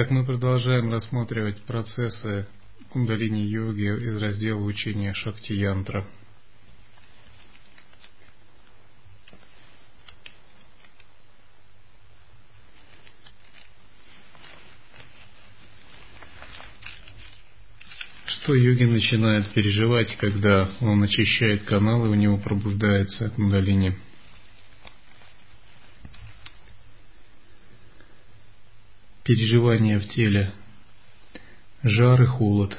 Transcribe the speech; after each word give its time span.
Итак, 0.00 0.12
мы 0.12 0.24
продолжаем 0.24 0.90
рассматривать 0.90 1.60
процессы 1.64 2.46
кундалини-йоги 2.88 4.08
из 4.08 4.16
раздела 4.16 4.62
учения 4.62 5.12
Шакти-янтра. 5.12 6.06
Что 18.24 18.54
йоги 18.54 18.84
начинает 18.84 19.52
переживать, 19.52 20.16
когда 20.16 20.70
он 20.80 21.02
очищает 21.02 21.64
каналы, 21.64 22.08
у 22.08 22.14
него 22.14 22.38
пробуждается 22.38 23.28
кундалини? 23.28 23.98
Переживания 29.30 30.00
в 30.00 30.08
теле, 30.08 30.52
жар 31.84 32.20
и 32.20 32.26
холод. 32.26 32.76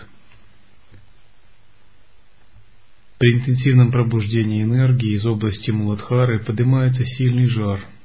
При 3.19 3.39
интенсивном 3.39 3.89
пробуждении 3.89 4.61
энергии 4.61 5.15
из 5.15 5.25
области 5.25 5.71
Муладхары 5.71 6.43
поднимается 6.43 7.05
сильный 7.05 7.45
жар– 7.45 7.87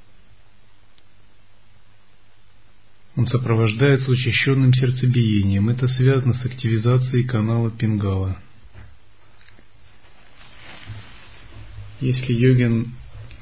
Он 3.17 3.27
сопровождается 3.27 4.11
учащенным 4.11 4.75
сердцебиением. 4.75 5.71
Это 5.71 5.89
связано 5.89 6.35
с 6.35 6.45
активизацией 6.45 7.25
канала 7.25 7.71
Пингала. 7.71 8.39
Если 12.01 12.35
йогин 12.35 12.93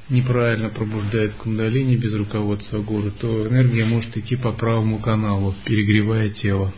неправильно 0.09 0.69
пробуждает 0.69 1.35
кундалини 1.35 1.97
без 1.97 2.15
руководства 2.15 2.81
гуру, 2.81 3.11
то 3.11 3.49
энергия 3.49 3.85
может 3.85 4.17
идти 4.17 4.37
по 4.37 4.53
правому 4.53 4.99
каналу, 4.99 5.55
перегревая 5.65 6.31
тело. 6.31 6.73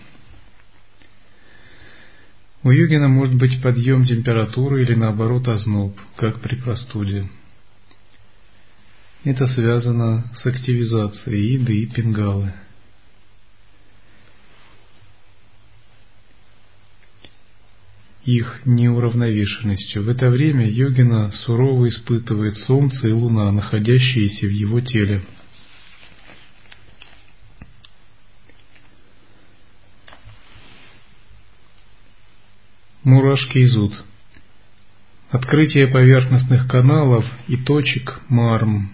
У 2.62 2.70
йогина 2.70 3.08
может 3.08 3.34
быть 3.36 3.62
подъем 3.62 4.06
температуры 4.06 4.82
или 4.82 4.94
наоборот 4.94 5.46
озноб, 5.48 5.96
как 6.16 6.40
при 6.40 6.56
простуде. 6.56 7.28
Это 9.24 9.46
связано 9.48 10.30
с 10.34 10.46
активизацией 10.46 11.54
еды 11.54 11.82
и 11.82 11.86
пингалы. 11.86 12.52
Их 18.26 18.62
неуравновешенностью. 18.64 20.02
В 20.02 20.08
это 20.08 20.28
время 20.28 20.68
йогина 20.68 21.30
сурово 21.44 21.88
испытывает 21.88 22.56
солнце 22.58 23.08
и 23.08 23.12
луна, 23.12 23.52
находящиеся 23.52 24.46
в 24.46 24.50
его 24.50 24.80
теле. 24.80 25.22
Мурашки 33.04 33.58
и 33.58 33.66
зуд. 33.66 33.94
Открытие 35.30 35.86
поверхностных 35.86 36.66
каналов 36.66 37.24
и 37.46 37.56
точек 37.56 38.20
марм 38.28 38.90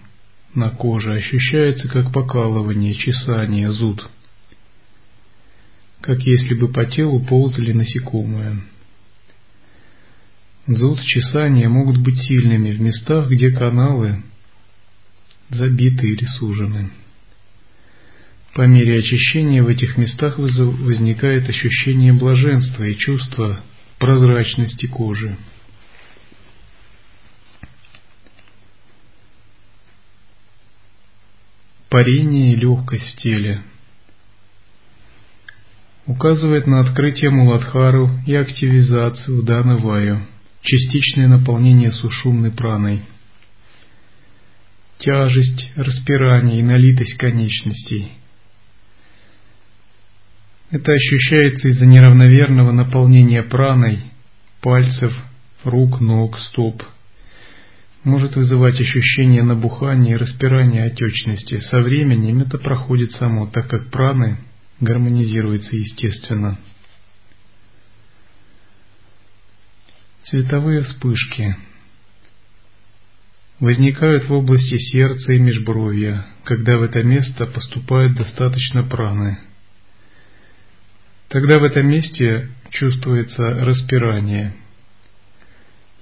на 0.54 0.68
коже 0.68 1.14
ощущается 1.14 1.88
как 1.88 2.12
покалывание, 2.12 2.94
чесание, 2.94 3.72
зуд, 3.72 4.06
как 6.02 6.20
если 6.20 6.52
бы 6.52 6.68
по 6.68 6.84
телу 6.84 7.20
ползали 7.20 7.72
насекомые. 7.72 8.60
Зуд, 10.66 11.00
чесания 11.02 11.68
могут 11.68 11.98
быть 11.98 12.18
сильными 12.22 12.70
в 12.70 12.80
местах, 12.80 13.28
где 13.28 13.50
каналы 13.50 14.22
забиты 15.50 16.06
или 16.06 16.24
сужены. 16.38 16.90
По 18.54 18.62
мере 18.62 19.00
очищения 19.00 19.62
в 19.62 19.68
этих 19.68 19.96
местах 19.98 20.38
возникает 20.38 21.48
ощущение 21.48 22.12
блаженства 22.12 22.84
и 22.84 22.96
чувство 22.96 23.60
прозрачности 23.98 24.86
кожи. 24.86 25.36
Парение 31.88 32.52
и 32.52 32.56
легкость 32.56 33.14
в 33.14 33.16
теле 33.16 33.62
указывает 36.06 36.66
на 36.66 36.80
открытие 36.80 37.30
Муладхару 37.30 38.10
и 38.26 38.34
активизацию 38.34 39.42
Дана 39.42 39.76
Ваю– 39.76 40.26
частичное 40.62 41.28
наполнение 41.28 41.92
сушумной 41.92 42.52
праной, 42.52 43.02
тяжесть, 44.98 45.70
распирание 45.76 46.60
и 46.60 46.62
налитость 46.62 47.16
конечностей. 47.16 48.12
Это 50.70 50.90
ощущается 50.90 51.68
из-за 51.68 51.84
неравномерного 51.84 52.72
наполнения 52.72 53.42
праной 53.42 53.98
пальцев, 54.62 55.12
рук, 55.64 56.00
ног, 56.00 56.38
стоп. 56.38 56.82
Может 58.04 58.36
вызывать 58.36 58.80
ощущение 58.80 59.42
набухания 59.42 60.14
и 60.14 60.18
распирания 60.18 60.86
отечности. 60.86 61.60
Со 61.60 61.80
временем 61.80 62.40
это 62.40 62.58
проходит 62.58 63.12
само, 63.12 63.46
так 63.46 63.68
как 63.68 63.90
праны 63.90 64.38
гармонизируется 64.80 65.76
естественно. 65.76 66.58
Световые 70.24 70.82
вспышки 70.82 71.56
возникают 73.58 74.28
в 74.28 74.32
области 74.32 74.76
сердца 74.76 75.32
и 75.32 75.38
межбровья, 75.38 76.26
когда 76.44 76.78
в 76.78 76.82
это 76.82 77.02
место 77.02 77.46
поступает 77.46 78.14
достаточно 78.14 78.84
праны. 78.84 79.38
Тогда 81.28 81.58
в 81.58 81.64
этом 81.64 81.88
месте 81.88 82.50
чувствуется 82.70 83.64
распирание. 83.64 84.54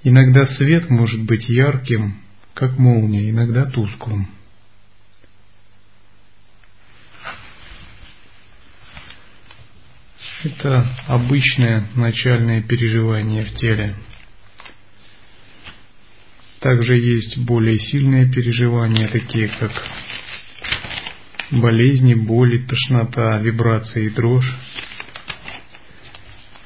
Иногда 0.03 0.45
свет 0.55 0.89
может 0.89 1.21
быть 1.21 1.47
ярким, 1.49 2.17
как 2.53 2.77
молния, 2.77 3.29
иногда 3.29 3.65
тусклым. 3.65 4.27
Это 10.43 10.95
обычное 11.07 11.87
начальное 11.95 12.61
переживание 12.61 13.45
в 13.45 13.53
теле. 13.55 13.95
Также 16.61 16.95
есть 16.95 17.39
более 17.39 17.79
сильные 17.79 18.31
переживания, 18.31 19.07
такие 19.07 19.47
как 19.47 19.71
болезни, 21.49 22.13
боли, 22.13 22.59
тошнота, 22.59 23.39
вибрации 23.39 24.05
и 24.05 24.09
дрожь, 24.11 24.53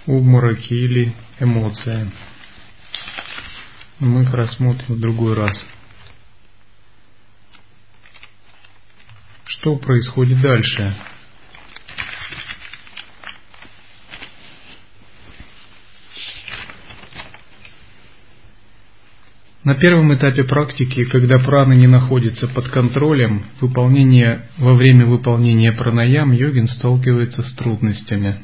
обмороки 0.06 0.74
или 0.74 1.14
эмоции. 1.40 2.12
Мы 4.00 4.24
их 4.24 4.34
рассмотрим 4.34 4.96
в 4.96 5.00
другой 5.00 5.34
раз. 5.34 5.66
Что 9.46 9.78
происходит 9.78 10.41
дальше? 10.41 10.94
На 19.66 19.73
первом 19.73 20.14
этапе 20.14 20.44
практики, 20.44 21.06
когда 21.06 21.40
прана 21.40 21.73
не 21.73 21.88
находится 21.88 22.47
под 22.47 22.67
контролем, 22.67 23.46
выполнение, 23.59 24.44
во 24.58 24.76
время 24.76 25.08
выполнения 25.08 25.72
пранаям 25.72 26.32
йогин 26.34 26.67
сталкивается 26.67 27.41
с 27.41 27.52
трудностями. 27.53 28.38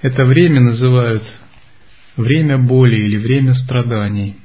Это 0.00 0.24
время 0.24 0.60
называют 0.60 1.24
время 2.16 2.56
боли 2.56 3.00
или 3.00 3.16
время 3.16 3.54
страданий. 3.54 4.36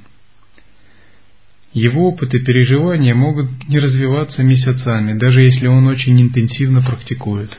Его 1.72 2.08
опыт 2.08 2.34
и 2.34 2.40
переживания 2.40 3.14
могут 3.14 3.68
не 3.68 3.78
развиваться 3.78 4.42
месяцами, 4.42 5.16
даже 5.16 5.42
если 5.42 5.68
он 5.68 5.86
очень 5.86 6.20
интенсивно 6.20 6.82
практикует. 6.82 7.56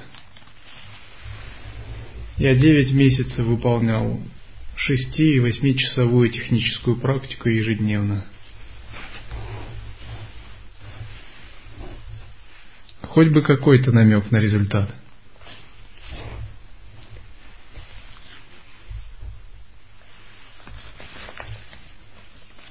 Я 2.38 2.54
девять 2.54 2.92
месяцев 2.92 3.46
выполнял 3.46 4.20
6- 4.75 5.16
и 5.18 5.40
8-часовую 5.40 6.30
техническую 6.30 6.98
практику 6.98 7.50
ежедневно. 7.50 8.25
Хоть 13.02 13.30
бы 13.30 13.42
какой-то 13.42 13.92
намек 13.92 14.31
на 14.31 14.38
результат. 14.38 14.94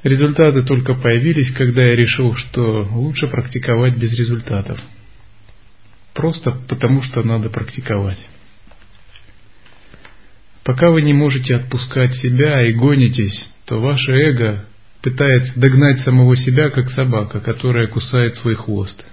Результаты 0.02 0.64
только 0.64 0.94
появились, 0.94 1.52
когда 1.52 1.84
я 1.84 1.94
решил, 1.94 2.34
что 2.34 2.88
лучше 2.90 3.28
практиковать 3.28 3.96
без 3.96 4.12
результатов. 4.12 4.80
Просто 6.12 6.50
потому, 6.68 7.02
что 7.02 7.22
надо 7.22 7.50
практиковать. 7.50 8.18
Пока 10.64 10.90
вы 10.90 11.02
не 11.02 11.12
можете 11.12 11.56
отпускать 11.56 12.14
себя 12.16 12.62
и 12.62 12.72
гонитесь, 12.72 13.48
то 13.64 13.80
ваше 13.80 14.12
эго 14.12 14.64
пытается 15.02 15.58
догнать 15.58 16.00
самого 16.00 16.36
себя, 16.36 16.70
как 16.70 16.90
собака, 16.90 17.40
которая 17.40 17.88
кусает 17.88 18.36
свой 18.36 18.54
хвост. 18.54 19.04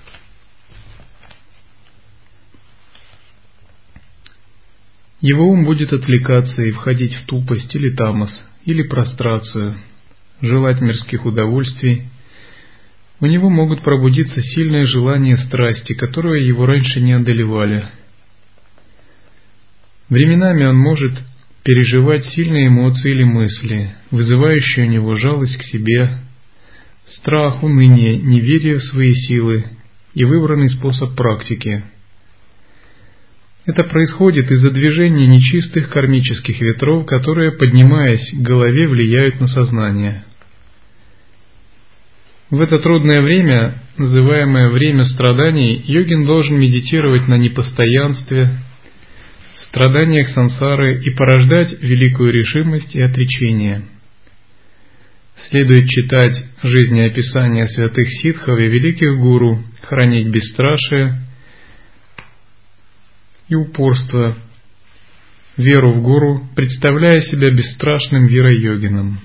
Его 5.21 5.49
ум 5.49 5.65
будет 5.65 5.91
отвлекаться 5.91 6.61
и 6.61 6.71
входить 6.71 7.13
в 7.15 7.25
тупость 7.25 7.75
или 7.75 7.89
тамос, 7.89 8.31
или 8.65 8.83
прострацию, 8.83 9.77
желать 10.41 10.79
мирских 10.81 11.25
удовольствий. 11.25 12.03
У 13.19 13.25
него 13.25 13.49
могут 13.49 13.81
пробудиться 13.81 14.41
сильные 14.41 14.85
желания 14.85 15.37
страсти, 15.37 15.93
которые 15.93 16.47
его 16.47 16.65
раньше 16.65 17.01
не 17.01 17.13
одолевали. 17.13 17.85
Временами 20.07 20.63
он 20.65 20.77
может 20.77 21.13
переживать 21.63 22.25
сильные 22.27 22.67
эмоции 22.67 23.11
или 23.11 23.23
мысли, 23.23 23.91
вызывающие 24.11 24.85
у 24.85 24.89
него 24.89 25.17
жалость 25.17 25.57
к 25.57 25.63
себе, 25.63 26.19
страх, 27.17 27.63
уныние, 27.63 28.17
неверие 28.17 28.75
в 28.75 28.83
свои 28.83 29.13
силы 29.13 29.65
и 30.13 30.23
выбранный 30.23 30.69
способ 30.69 31.15
практики. 31.15 31.83
Это 33.65 33.83
происходит 33.83 34.49
из-за 34.49 34.71
движения 34.71 35.27
нечистых 35.27 35.89
кармических 35.89 36.59
ветров, 36.59 37.05
которые, 37.05 37.51
поднимаясь 37.51 38.31
к 38.31 38.41
голове, 38.41 38.87
влияют 38.87 39.39
на 39.39 39.47
сознание. 39.47 40.23
В 42.49 42.59
это 42.61 42.79
трудное 42.79 43.21
время, 43.21 43.75
называемое 43.97 44.69
время 44.69 45.05
страданий, 45.05 45.83
йогин 45.85 46.25
должен 46.25 46.59
медитировать 46.59 47.27
на 47.27 47.37
непостоянстве, 47.37 48.49
страданиях 49.69 50.29
сансары 50.29 51.01
и 51.03 51.11
порождать 51.11 51.79
великую 51.79 52.33
решимость 52.33 52.95
и 52.95 53.01
отречение. 53.01 53.83
Следует 55.49 55.87
читать 55.87 56.43
жизнеописания 56.63 57.67
святых 57.67 58.09
ситхов 58.21 58.59
и 58.59 58.67
великих 58.67 59.17
гуру, 59.17 59.63
хранить 59.83 60.27
бесстрашие 60.27 61.21
и 63.47 63.55
упорство, 63.55 64.37
веру 65.55 65.93
в 65.93 66.01
гуру, 66.01 66.47
представляя 66.55 67.21
себя 67.21 67.51
бесстрашным 67.51 68.27
вира-йогином. 68.27 69.19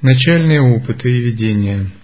Начальные 0.00 0.62
опыты 0.62 1.10
и 1.10 1.20
видения– 1.20 1.90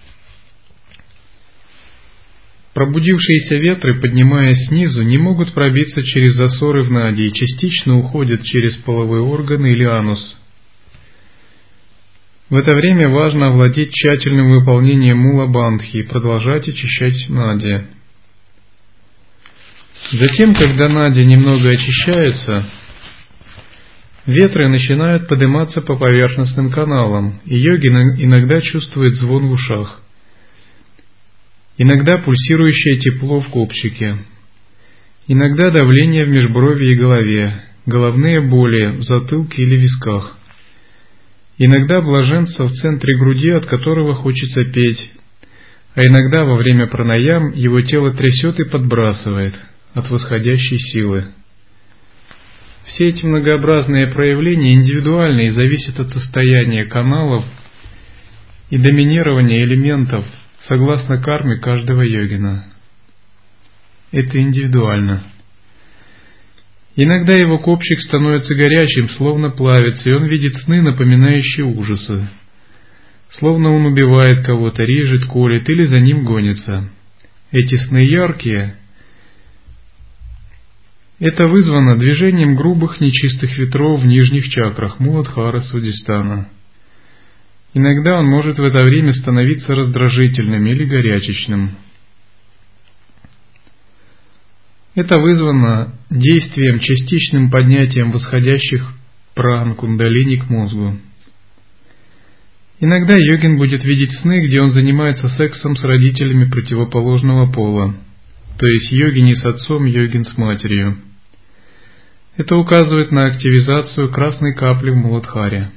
Пробудившиеся 2.76 3.54
ветры, 3.54 3.98
поднимаясь 4.02 4.68
снизу, 4.68 5.00
не 5.02 5.16
могут 5.16 5.54
пробиться 5.54 6.02
через 6.02 6.34
засоры 6.34 6.82
в 6.82 6.90
наде 6.90 7.24
и 7.24 7.32
частично 7.32 7.96
уходят 7.96 8.42
через 8.42 8.76
половые 8.76 9.22
органы 9.22 9.68
или 9.68 9.84
анус. 9.84 10.36
В 12.50 12.54
это 12.54 12.76
время 12.76 13.08
важно 13.08 13.46
овладеть 13.46 13.92
тщательным 13.92 14.52
выполнением 14.52 15.16
мула 15.16 15.46
бандхи 15.46 15.96
и 15.96 16.02
продолжать 16.02 16.68
очищать 16.68 17.30
нади. 17.30 17.78
Затем, 20.12 20.54
когда 20.54 20.90
нади 20.90 21.24
немного 21.24 21.70
очищаются, 21.70 22.66
ветры 24.26 24.68
начинают 24.68 25.28
подниматься 25.28 25.80
по 25.80 25.96
поверхностным 25.96 26.70
каналам, 26.70 27.40
и 27.46 27.56
йогин 27.56 28.22
иногда 28.22 28.60
чувствует 28.60 29.14
звон 29.14 29.46
в 29.46 29.52
ушах. 29.52 30.02
Иногда 31.78 32.18
пульсирующее 32.18 32.98
тепло 32.98 33.40
в 33.40 33.48
копчике. 33.48 34.16
Иногда 35.28 35.70
давление 35.70 36.24
в 36.24 36.28
межброви 36.28 36.92
и 36.92 36.96
голове, 36.96 37.62
головные 37.84 38.40
боли 38.40 38.96
в 38.96 39.02
затылке 39.02 39.62
или 39.62 39.76
висках. 39.76 40.38
Иногда 41.58 42.00
блаженство 42.00 42.68
в 42.68 42.72
центре 42.72 43.18
груди, 43.18 43.50
от 43.50 43.66
которого 43.66 44.14
хочется 44.14 44.64
петь, 44.64 45.12
а 45.94 46.02
иногда 46.06 46.44
во 46.44 46.56
время 46.56 46.86
пранаям 46.86 47.52
его 47.52 47.80
тело 47.82 48.12
трясет 48.12 48.58
и 48.58 48.64
подбрасывает 48.64 49.54
от 49.92 50.08
восходящей 50.10 50.78
силы. 50.78 51.26
Все 52.86 53.08
эти 53.08 53.26
многообразные 53.26 54.06
проявления 54.06 54.72
индивидуальны 54.72 55.46
и 55.46 55.50
зависят 55.50 55.98
от 55.98 56.10
состояния 56.10 56.84
каналов 56.86 57.44
и 58.70 58.78
доминирования 58.78 59.64
элементов– 59.64 60.24
согласно 60.68 61.18
карме 61.18 61.56
каждого 61.56 62.02
йогина. 62.02 62.64
Это 64.12 64.40
индивидуально. 64.40 65.24
Иногда 66.96 67.34
его 67.34 67.58
копчик 67.58 68.00
становится 68.00 68.54
горячим, 68.54 69.10
словно 69.10 69.50
плавится, 69.50 70.08
и 70.08 70.12
он 70.12 70.24
видит 70.24 70.54
сны, 70.64 70.80
напоминающие 70.80 71.66
ужасы. 71.66 72.28
Словно 73.38 73.74
он 73.74 73.84
убивает 73.86 74.44
кого-то, 74.46 74.84
режет, 74.84 75.26
колет 75.26 75.68
или 75.68 75.84
за 75.84 76.00
ним 76.00 76.24
гонится. 76.24 76.88
Эти 77.50 77.76
сны 77.76 77.98
яркие. 77.98 78.76
Это 81.18 81.48
вызвано 81.48 81.98
движением 81.98 82.56
грубых 82.56 83.00
нечистых 83.00 83.58
ветров 83.58 84.00
в 84.00 84.06
нижних 84.06 84.48
чакрах 84.48 84.98
Муладхара 84.98 85.60
Судистана. 85.60 86.48
Иногда 87.76 88.20
он 88.20 88.26
может 88.26 88.58
в 88.58 88.64
это 88.64 88.82
время 88.82 89.12
становиться 89.12 89.74
раздражительным 89.74 90.66
или 90.66 90.86
горячечным. 90.86 91.72
Это 94.94 95.18
вызвано 95.18 95.92
действием, 96.08 96.78
частичным 96.80 97.50
поднятием 97.50 98.12
восходящих 98.12 98.82
пран 99.34 99.74
кундалини 99.74 100.36
к 100.36 100.48
мозгу. 100.48 100.96
Иногда 102.80 103.14
йогин 103.14 103.58
будет 103.58 103.84
видеть 103.84 104.12
сны, 104.22 104.46
где 104.46 104.62
он 104.62 104.70
занимается 104.70 105.28
сексом 105.28 105.76
с 105.76 105.84
родителями 105.84 106.48
противоположного 106.48 107.52
пола, 107.52 107.94
то 108.58 108.64
есть 108.64 108.90
йогини 108.90 109.34
с 109.34 109.44
отцом, 109.44 109.84
йогин 109.84 110.24
с 110.24 110.34
матерью. 110.38 110.96
Это 112.38 112.56
указывает 112.56 113.12
на 113.12 113.26
активизацию 113.26 114.10
красной 114.10 114.54
капли 114.54 114.92
в 114.92 114.96
Муладхаре. 114.96 115.72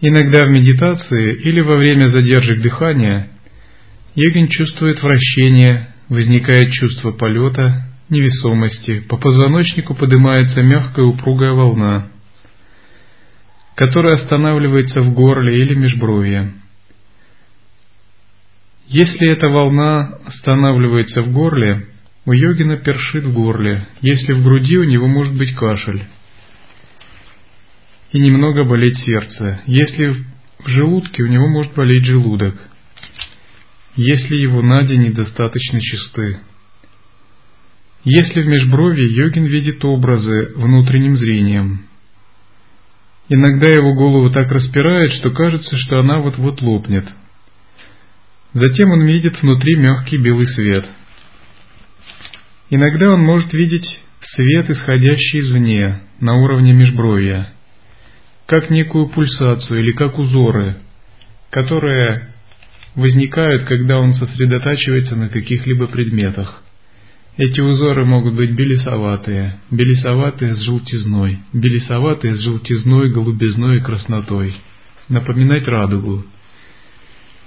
Иногда 0.00 0.44
в 0.44 0.50
медитации 0.50 1.34
или 1.42 1.60
во 1.62 1.76
время 1.76 2.08
задержек 2.08 2.60
дыхания 2.60 3.30
йогин 4.14 4.48
чувствует 4.48 5.02
вращение, 5.02 5.88
возникает 6.08 6.70
чувство 6.72 7.12
полета, 7.12 7.86
невесомости, 8.10 9.00
по 9.00 9.16
позвоночнику 9.16 9.94
поднимается 9.94 10.62
мягкая 10.62 11.06
упругая 11.06 11.52
волна, 11.52 12.08
которая 13.74 14.14
останавливается 14.14 15.00
в 15.00 15.12
горле 15.14 15.62
или 15.62 15.74
межбровье. 15.74 16.52
Если 18.86 19.28
эта 19.32 19.48
волна 19.48 20.18
останавливается 20.26 21.22
в 21.22 21.32
горле, 21.32 21.86
у 22.26 22.32
йогина 22.32 22.76
першит 22.76 23.24
в 23.24 23.32
горле, 23.32 23.86
если 24.02 24.34
в 24.34 24.42
груди 24.44 24.76
у 24.76 24.84
него 24.84 25.06
может 25.06 25.34
быть 25.34 25.54
кашель 25.54 26.04
и 28.12 28.18
немного 28.18 28.64
болеть 28.64 28.98
сердце. 28.98 29.60
Если 29.66 30.24
в 30.58 30.68
желудке, 30.68 31.22
у 31.22 31.26
него 31.26 31.48
может 31.48 31.74
болеть 31.74 32.04
желудок. 32.04 32.54
Если 33.96 34.36
его 34.36 34.62
нади 34.62 34.96
недостаточно 34.96 35.80
чисты. 35.80 36.38
Если 38.04 38.42
в 38.42 38.46
межброви 38.46 39.02
йогин 39.02 39.44
видит 39.44 39.84
образы 39.84 40.52
внутренним 40.54 41.16
зрением. 41.16 41.86
Иногда 43.28 43.68
его 43.68 43.94
голову 43.94 44.30
так 44.30 44.50
распирает, 44.52 45.12
что 45.14 45.30
кажется, 45.30 45.76
что 45.76 45.98
она 45.98 46.20
вот-вот 46.20 46.62
лопнет. 46.62 47.08
Затем 48.52 48.90
он 48.90 49.04
видит 49.04 49.42
внутри 49.42 49.76
мягкий 49.76 50.18
белый 50.18 50.46
свет. 50.46 50.86
Иногда 52.70 53.10
он 53.10 53.22
может 53.22 53.52
видеть 53.52 54.00
свет, 54.20 54.70
исходящий 54.70 55.40
извне, 55.40 56.00
на 56.20 56.34
уровне 56.34 56.72
межбровья 56.72 57.55
как 58.46 58.70
некую 58.70 59.08
пульсацию 59.08 59.80
или 59.80 59.92
как 59.92 60.18
узоры, 60.18 60.76
которые 61.50 62.28
возникают, 62.94 63.64
когда 63.64 63.98
он 63.98 64.14
сосредотачивается 64.14 65.16
на 65.16 65.28
каких-либо 65.28 65.88
предметах. 65.88 66.62
Эти 67.36 67.60
узоры 67.60 68.06
могут 68.06 68.34
быть 68.34 68.52
белесоватые, 68.52 69.58
белесоватые 69.70 70.54
с 70.54 70.60
желтизной, 70.60 71.40
белесоватые 71.52 72.34
с 72.36 72.40
желтизной, 72.40 73.12
голубизной 73.12 73.78
и 73.78 73.82
краснотой, 73.82 74.54
напоминать 75.10 75.68
радугу. 75.68 76.24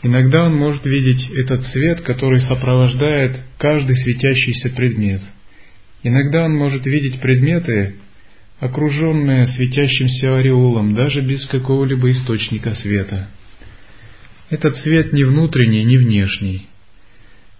Иногда 0.03 0.45
он 0.45 0.55
может 0.55 0.85
видеть 0.85 1.29
этот 1.31 1.65
цвет, 1.71 2.01
который 2.01 2.41
сопровождает 2.41 3.39
каждый 3.57 3.95
светящийся 3.95 4.69
предмет. 4.69 5.21
Иногда 6.03 6.45
он 6.45 6.55
может 6.55 6.85
видеть 6.85 7.19
предметы, 7.19 7.95
окруженная 8.59 9.47
светящимся 9.47 10.37
ореолом, 10.37 10.93
даже 10.93 11.21
без 11.21 11.45
какого-либо 11.47 12.11
источника 12.11 12.73
света. 12.75 13.29
Этот 14.49 14.77
свет 14.77 15.13
не 15.13 15.23
внутренний, 15.23 15.83
не 15.83 15.97
внешний. 15.97 16.67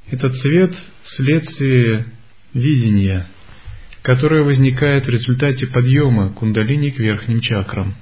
Этот 0.09 0.35
свет– 0.37 0.73
следствие 1.03 2.05
видения, 2.53 3.27
которое 4.01 4.43
возникает 4.43 5.05
в 5.05 5.09
результате 5.09 5.67
подъема 5.67 6.33
кундалини 6.33 6.89
к 6.89 6.99
верхним 6.99 7.41
чакрам. 7.41 7.95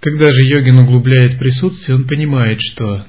Когда 0.00 0.26
же 0.30 0.42
йогин 0.42 0.78
углубляет 0.80 1.38
присутствие, 1.38 1.96
он 1.96 2.06
понимает, 2.06 2.60
что 2.60 3.06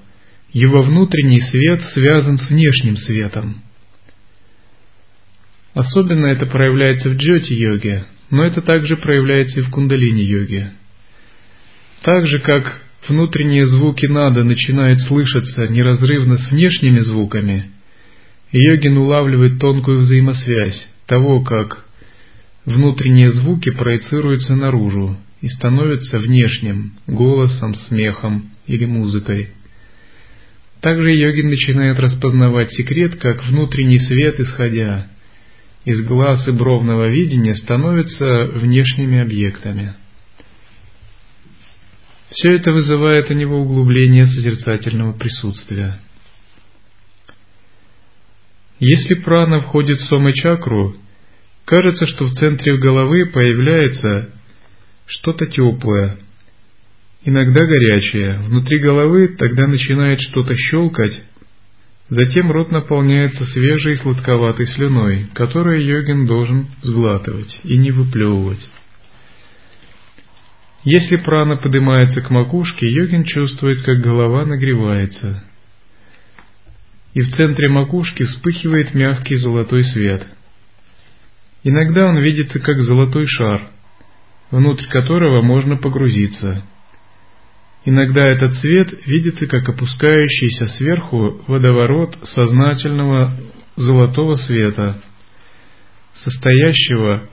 его 0.54 0.82
внутренний 0.82 1.42
свет 1.42 1.82
связан 1.94 2.40
с 2.40 2.50
внешним 2.50 2.96
светом. 2.96 3.65
Особенно 5.76 6.28
это 6.28 6.46
проявляется 6.46 7.10
в 7.10 7.18
джоти-йоге, 7.18 8.06
но 8.32 8.46
это 8.46 8.62
также 8.62 8.96
проявляется 8.96 9.60
и 9.60 9.64
в 9.64 9.70
кундалини-йоге. 9.70 10.72
Так 12.02 12.26
же, 12.28 12.40
как 12.40 12.82
внутренние 13.10 13.68
звуки 13.68 14.06
нада 14.06 14.46
начинают 14.46 15.02
слышаться 15.02 15.68
неразрывно 15.68 16.38
с 16.38 16.50
внешними 16.50 17.00
звуками, 17.00 17.72
йогин 18.54 18.98
улавливает 18.98 19.60
тонкую 19.60 20.00
взаимосвязь 20.00 20.88
того, 21.08 21.42
как 21.42 21.86
внутренние 22.64 23.34
звуки 23.34 23.70
проецируются 23.70 24.56
наружу 24.56 25.18
и 25.42 25.50
становятся 25.50 26.20
внешним, 26.20 26.94
голосом, 27.06 27.76
смехом 27.76 28.52
или 28.66 28.86
музыкой. 28.86 29.50
Также 30.80 31.12
йогин 31.12 31.50
начинает 31.50 32.00
распознавать 32.00 32.72
секрет, 32.72 33.18
как 33.18 33.46
внутренний 33.46 34.00
свет, 34.00 34.40
исходя 34.40 35.08
из 35.86 36.04
глаз 36.06 36.48
и 36.48 36.52
бровного 36.52 37.08
видения, 37.08 37.56
становится 37.56 38.46
внешними 38.54 39.20
объектами. 39.20 39.94
Все 42.32 42.56
это 42.56 42.72
вызывает 42.72 43.30
у 43.30 43.34
него 43.34 43.62
углубление 43.62 44.26
созерцательного 44.26 45.14
присутствия. 45.14 46.00
Если 48.80 49.14
прана 49.14 49.62
входит 49.62 50.00
в 50.00 50.10
сома-чакру, 50.10 50.98
кажется, 51.64 52.08
что 52.08 52.26
в 52.26 52.34
центре 52.34 52.78
головы 52.78 53.28
появляется 53.28 54.30
что-то 55.06 55.46
теплое, 55.46 56.18
иногда 57.24 57.62
горячее. 57.62 58.40
Внутри 58.40 58.80
головы 58.80 59.30
тогда 59.38 59.68
начинает 59.68 60.20
что-то 60.20 60.56
щелкать, 60.58 61.24
затем 62.10 62.52
рот 62.52 62.72
наполняется 62.72 63.46
свежей 63.46 63.98
сладковатой 63.98 64.68
слюной, 64.68 65.28
которую 65.34 65.84
йогин 65.84 66.26
должен 66.26 66.68
сглатывать 66.84 67.60
и 67.64 67.78
не 67.78 67.92
выплевывать. 67.92 68.68
Если 70.84 71.16
прана 71.16 71.58
поднимается 71.58 72.22
к 72.22 72.30
макушке, 72.30 72.88
йогин 72.88 73.24
чувствует, 73.24 73.82
как 73.82 74.02
голова 74.02 74.46
нагревается. 74.46 75.44
И 77.16 77.22
в 77.22 77.36
центре 77.36 77.70
макушки 77.70 78.24
вспыхивает 78.24 78.94
мягкий 78.94 79.36
золотой 79.38 79.84
свет. 79.86 80.28
Иногда 81.64 82.06
он 82.06 82.20
видится 82.20 82.60
как 82.60 82.80
золотой 82.82 83.26
шар, 83.26 83.62
внутрь 84.52 84.86
которого 84.88 85.42
можно 85.42 85.78
погрузиться. 85.78 86.64
Иногда 87.86 88.26
этот 88.26 88.54
свет 88.56 89.06
видится 89.06 89.46
как 89.46 89.70
опускающийся 89.70 90.68
сверху 90.70 91.44
водоворот 91.48 92.18
сознательного 92.24 93.38
золотого 93.76 94.38
света, 94.38 95.04
состоящего 96.16 97.30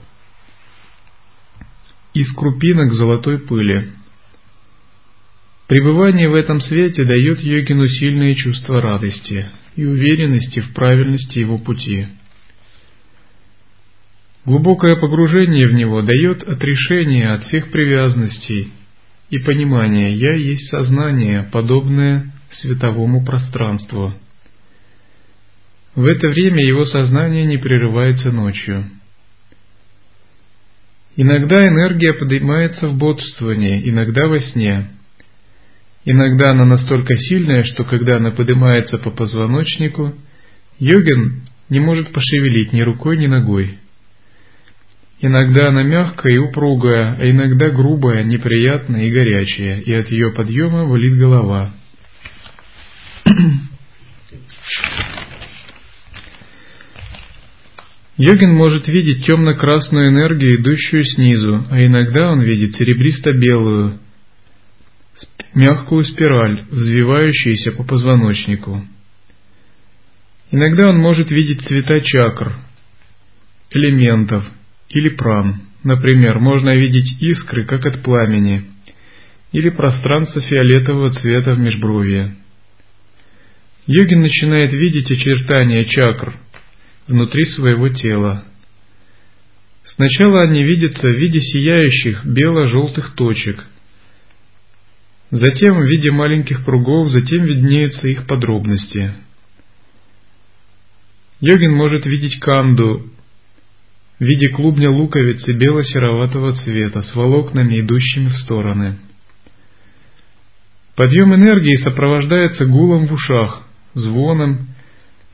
из 2.13 2.31
крупинок 2.33 2.93
золотой 2.93 3.39
пыли. 3.39 3.93
Пребывание 5.67 6.29
в 6.29 6.35
этом 6.35 6.61
свете 6.61 7.03
дает 7.03 7.39
йогину 7.41 7.87
сильное 7.87 8.35
чувство 8.35 8.79
радости 8.79 9.49
и 9.75 9.83
уверенности 9.83 10.59
в 10.59 10.71
правильности 10.73 11.39
его 11.39 11.57
пути. 11.57 12.09
Глубокое 14.45 14.97
погружение 14.97 15.67
в 15.67 15.73
него 15.73 16.03
дает 16.03 16.43
отрешение 16.43 17.31
от 17.31 17.43
всех 17.45 17.71
привязанностей 17.71 18.71
и 19.29 19.39
понимание 19.39 20.13
«я 20.13 20.33
есть 20.33 20.69
сознание, 20.69 21.43
подобное 21.51 22.31
световому 22.51 23.25
пространству». 23.25 24.13
В 25.95 26.05
это 26.05 26.27
время 26.27 26.65
его 26.65 26.85
сознание 26.85 27.45
не 27.45 27.57
прерывается 27.57 28.31
ночью– 28.31 28.85
Иногда 31.15 31.63
энергия 31.63 32.13
поднимается 32.13 32.87
в 32.89 32.97
бодрствовании, 32.97 33.87
иногда 33.87 34.27
во 34.27 34.39
сне. 34.39 34.89
Иногда 36.05 36.51
она 36.51 36.65
настолько 36.65 37.15
сильная, 37.15 37.63
что 37.63 37.83
когда 37.83 38.17
она 38.17 38.31
поднимается 38.31 38.97
по 38.97 39.11
позвоночнику, 39.11 40.15
йогин 40.79 41.43
не 41.69 41.79
может 41.79 42.11
пошевелить 42.11 42.73
ни 42.73 42.81
рукой, 42.81 43.17
ни 43.17 43.27
ногой. 43.27 43.77
Иногда 45.25 45.69
она 45.69 45.83
мягкая 45.83 46.33
и 46.33 46.37
упругая, 46.37 47.15
а 47.17 47.29
иногда 47.29 47.69
грубая, 47.69 48.25
неприятная 48.25 49.05
и 49.05 49.09
горячая, 49.09 49.79
и 49.79 49.93
от 49.93 50.11
ее 50.11 50.33
подъема 50.33 50.85
болит 50.85 51.17
голова. 51.17 51.71
Йогин 58.17 58.53
может 58.53 58.89
видеть 58.89 59.25
темно-красную 59.25 60.07
энергию, 60.09 60.59
идущую 60.59 61.05
снизу, 61.05 61.67
а 61.71 61.81
иногда 61.81 62.29
он 62.29 62.41
видит 62.41 62.75
серебристо-белую, 62.75 63.99
мягкую 65.53 66.03
спираль, 66.03 66.65
взвивающуюся 66.69 67.71
по 67.71 67.85
позвоночнику. 67.85 68.85
Иногда 70.51 70.89
он 70.89 70.97
может 70.97 71.31
видеть 71.31 71.61
цвета 71.61 72.01
чакр, 72.01 72.51
элементов 73.71 74.43
или 74.93 75.09
пран. 75.09 75.61
Например, 75.83 76.39
можно 76.39 76.75
видеть 76.75 77.21
искры, 77.21 77.65
как 77.65 77.85
от 77.85 78.03
пламени, 78.03 78.63
или 79.51 79.69
пространство 79.69 80.41
фиолетового 80.41 81.11
цвета 81.11 81.55
в 81.55 81.59
межбровье. 81.59 82.35
Йогин 83.85 84.21
начинает 84.21 84.71
видеть 84.71 85.11
очертания 85.11 85.83
чакр, 85.85 86.35
внутри 87.07 87.45
своего 87.47 87.89
тела. 87.89 88.45
Сначала 89.83 90.41
они 90.41 90.63
видятся 90.63 91.05
в 91.07 91.15
виде 91.15 91.41
сияющих 91.41 92.25
бело-желтых 92.25 93.13
точек, 93.15 93.65
затем 95.31 95.81
в 95.81 95.85
виде 95.85 96.11
маленьких 96.11 96.63
кругов, 96.63 97.11
затем 97.11 97.43
виднеются 97.43 98.07
их 98.07 98.25
подробности. 98.25 99.15
Йогин 101.41 101.73
может 101.73 102.05
видеть 102.05 102.39
канду 102.39 103.12
в 104.19 104.23
виде 104.23 104.49
клубня 104.49 104.89
луковицы 104.91 105.53
бело-сероватого 105.53 106.53
цвета 106.53 107.01
с 107.01 107.15
волокнами, 107.15 107.79
идущими 107.79 108.29
в 108.29 108.37
стороны. 108.37 108.95
Подъем 110.95 111.33
энергии 111.33 111.75
сопровождается 111.77 112.65
гулом 112.65 113.07
в 113.07 113.13
ушах, 113.13 113.63
звоном 113.95 114.67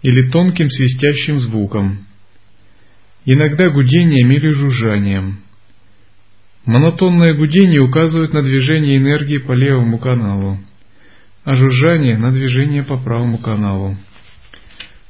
или 0.02 0.30
тонким 0.30 0.70
свистящим 0.70 1.42
звуком, 1.42 2.06
иногда 3.26 3.70
гудением 3.70 4.32
или 4.32 4.50
жужжанием. 4.52 5.40
Монотонное 6.66 7.34
гудение 7.34 7.82
указывает 7.82 8.34
на 8.34 8.42
движение 8.42 8.98
энергии 8.98 9.38
по 9.38 9.52
левому 9.52 9.98
каналу, 9.98 10.60
а 11.44 11.56
жужжание 11.56 12.18
на 12.18 12.32
движение 12.32 12.84
по 12.84 12.98
правому 12.98 13.40
каналу. 13.40 13.98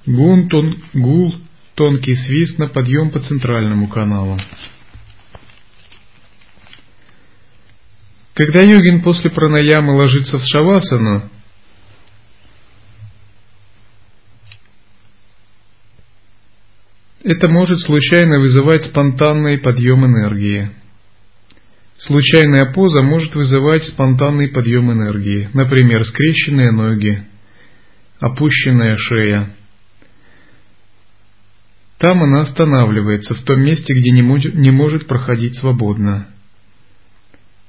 Гун, 0.06 0.48
тон, 0.48 0.82
гул, 0.94 1.36
тонкий 1.80 2.14
свист 2.14 2.60
на 2.60 2.68
подъем 2.68 3.10
по 3.10 3.22
центральному 3.22 3.88
каналу. 3.88 4.38
Когда 8.34 8.62
йогин 8.62 9.02
после 9.02 9.30
пранаямы 9.30 9.94
ложится 9.94 10.40
в 10.40 10.44
шавасану, 10.44 11.30
Это 17.24 17.50
может 17.50 17.80
случайно 17.82 18.42
вызывать 18.42 18.86
спонтанный 18.86 19.60
подъем 19.60 20.06
энергии. 20.06 20.72
Случайная 21.98 22.74
поза 22.74 23.04
может 23.04 23.36
вызывать 23.36 23.84
спонтанный 23.86 24.50
подъем 24.50 24.92
энергии, 24.92 25.50
например, 25.54 26.04
скрещенные 26.06 26.72
ноги, 26.72 27.24
опущенная 28.20 28.98
шея. 28.98 29.54
Там 32.00 32.24
она 32.24 32.42
останавливается, 32.42 33.36
в 33.36 33.44
том 33.44 33.62
месте, 33.62 33.94
где 33.94 34.12
не 34.12 34.24
может, 34.24 34.56
не 34.56 34.72
может 34.72 35.06
проходить 35.06 35.60
свободно. 35.60 36.30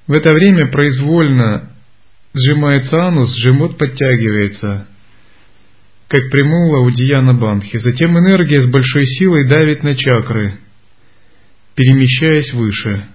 В 0.06 0.12
это 0.12 0.32
время 0.32 0.70
произвольно 0.70 1.72
сжимается 2.32 2.96
анус, 2.96 3.34
живот 3.36 3.76
подтягивается, 3.76 4.86
как 6.06 6.30
примула 6.30 6.78
у 6.78 6.90
Дьяна 6.92 7.34
Бандхи. 7.34 7.78
Затем 7.78 8.16
энергия 8.18 8.62
с 8.62 8.70
большой 8.70 9.04
силой 9.04 9.48
давит 9.48 9.82
на 9.82 9.96
чакры, 9.96 10.58
перемещаясь 11.74 12.52
выше. 12.52 13.08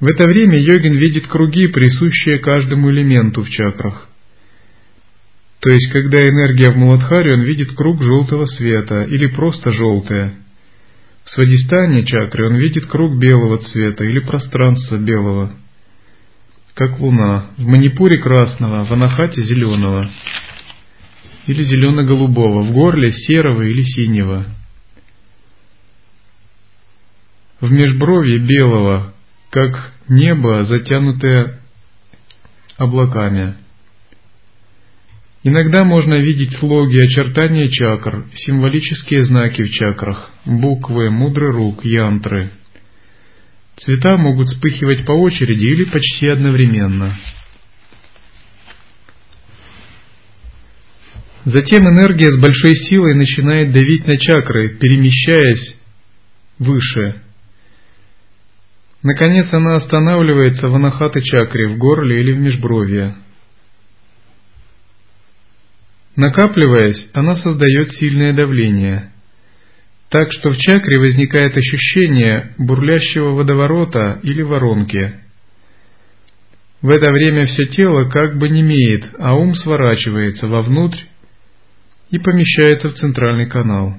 В 0.00 0.06
это 0.06 0.28
время 0.28 0.58
йогин 0.58 0.94
видит 0.94 1.28
круги, 1.28 1.68
присущие 1.68 2.40
каждому 2.40 2.90
элементу 2.90 3.44
в 3.44 3.50
чакрах. 3.50 4.09
То 5.60 5.70
есть, 5.70 5.92
когда 5.92 6.20
энергия 6.22 6.72
в 6.72 6.76
Муладхаре, 6.76 7.34
он 7.34 7.42
видит 7.42 7.72
круг 7.74 8.02
желтого 8.02 8.46
света 8.46 9.02
или 9.02 9.26
просто 9.26 9.72
желтое. 9.72 10.36
В 11.24 11.30
Свадистане 11.30 12.04
чакры 12.04 12.48
он 12.48 12.56
видит 12.56 12.86
круг 12.86 13.18
белого 13.18 13.58
цвета 13.58 14.04
или 14.04 14.20
пространство 14.20 14.96
белого. 14.96 15.54
как 16.74 16.98
луна, 16.98 17.50
в 17.58 17.66
манипуре 17.66 18.18
красного, 18.18 18.86
в 18.86 18.92
анахате 18.92 19.44
зеленого 19.44 20.10
или 21.46 21.62
зелено-голубого, 21.62 22.62
в 22.62 22.72
горле 22.72 23.12
серого 23.12 23.60
или 23.62 23.82
синего, 23.82 24.46
в 27.60 27.70
межбровье 27.70 28.38
белого, 28.38 29.12
как 29.50 29.92
небо, 30.08 30.62
затянутое 30.64 31.60
облаками. 32.78 33.56
Иногда 35.42 35.84
можно 35.84 36.14
видеть 36.14 36.54
слоги, 36.58 36.98
очертания 36.98 37.68
чакр, 37.68 38.26
символические 38.34 39.24
знаки 39.24 39.62
в 39.62 39.70
чакрах, 39.70 40.30
буквы, 40.44 41.10
мудрый 41.10 41.50
рук, 41.50 41.82
янтры. 41.84 42.50
Цвета 43.78 44.18
могут 44.18 44.48
вспыхивать 44.48 45.06
по 45.06 45.12
очереди 45.12 45.64
или 45.64 45.84
почти 45.84 46.26
одновременно. 46.28 47.18
Затем 51.46 51.88
энергия 51.88 52.30
с 52.30 52.38
большой 52.38 52.76
силой 52.88 53.14
начинает 53.14 53.72
давить 53.72 54.06
на 54.06 54.18
чакры, 54.18 54.76
перемещаясь 54.76 55.74
выше. 56.58 57.22
Наконец 59.02 59.46
она 59.52 59.76
останавливается 59.76 60.68
в 60.68 60.74
анахата 60.74 61.22
чакре, 61.22 61.68
в 61.68 61.78
горле 61.78 62.20
или 62.20 62.32
в 62.32 62.38
межбровье. 62.38 63.16
Накапливаясь, 66.22 67.08
она 67.14 67.34
создает 67.36 67.92
сильное 67.92 68.34
давление, 68.34 69.10
так 70.10 70.30
что 70.34 70.50
в 70.50 70.58
чакре 70.58 70.98
возникает 70.98 71.56
ощущение 71.56 72.52
бурлящего 72.58 73.30
водоворота 73.30 74.20
или 74.22 74.42
воронки. 74.42 75.14
В 76.82 76.90
это 76.90 77.10
время 77.10 77.46
все 77.46 77.64
тело 77.68 78.04
как 78.10 78.36
бы 78.36 78.50
немеет, 78.50 79.06
а 79.18 79.34
ум 79.34 79.54
сворачивается 79.54 80.46
вовнутрь 80.46 80.98
и 82.10 82.18
помещается 82.18 82.90
в 82.90 82.96
центральный 82.96 83.48
канал. 83.48 83.94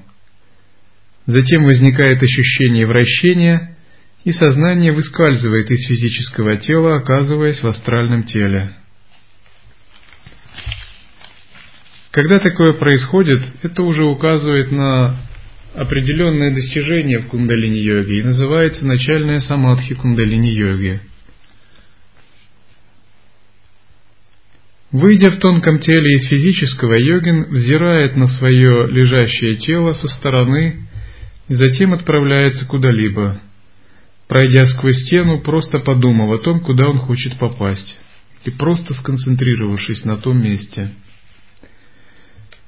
Затем 1.25 1.63
возникает 1.63 2.21
ощущение 2.21 2.85
вращения, 2.85 3.77
и 4.25 4.31
сознание 4.31 4.91
выскальзывает 4.91 5.71
из 5.71 5.87
физического 5.87 6.57
тела, 6.57 6.97
оказываясь 6.97 7.63
в 7.63 7.67
астральном 7.67 8.25
теле. 8.25 8.75
Когда 12.11 12.39
такое 12.39 12.73
происходит, 12.73 13.41
это 13.63 13.83
уже 13.83 14.03
указывает 14.03 14.69
на 14.71 15.17
определенное 15.73 16.53
достижение 16.53 17.19
в 17.19 17.27
кундалини-йоге 17.27 18.19
и 18.19 18.23
называется 18.23 18.85
начальная 18.85 19.39
самадхи 19.39 19.95
кундалини-йоги. 19.95 20.99
Выйдя 24.91 25.31
в 25.31 25.37
тонком 25.37 25.79
теле 25.79 26.17
из 26.17 26.27
физического, 26.27 26.99
йогин 26.99 27.43
взирает 27.43 28.17
на 28.17 28.27
свое 28.27 28.87
лежащее 28.91 29.55
тело 29.55 29.93
со 29.93 30.09
стороны 30.09 30.85
и 31.47 31.55
затем 31.55 31.93
отправляется 31.93 32.65
куда-либо, 32.65 33.39
пройдя 34.27 34.67
сквозь 34.67 35.01
стену, 35.05 35.39
просто 35.39 35.79
подумав 35.79 36.37
о 36.37 36.43
том, 36.43 36.59
куда 36.59 36.89
он 36.89 36.97
хочет 36.97 37.39
попасть, 37.39 37.97
и 38.43 38.51
просто 38.51 38.93
сконцентрировавшись 38.95 40.03
на 40.03 40.17
том 40.17 40.43
месте– 40.43 40.91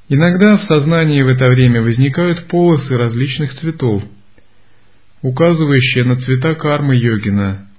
Иногда 0.10 0.58
в 0.58 0.64
сознании 0.64 1.22
в 1.22 1.30
это 1.30 1.50
время 1.50 1.82
возникают 1.82 2.48
полосы 2.48 2.98
различных 2.98 3.54
цветов, 3.56 4.04
указывающие 5.22 6.04
на 6.04 6.18
цвета 6.18 6.56
кармы 6.56 6.96
йогина, 6.96 7.70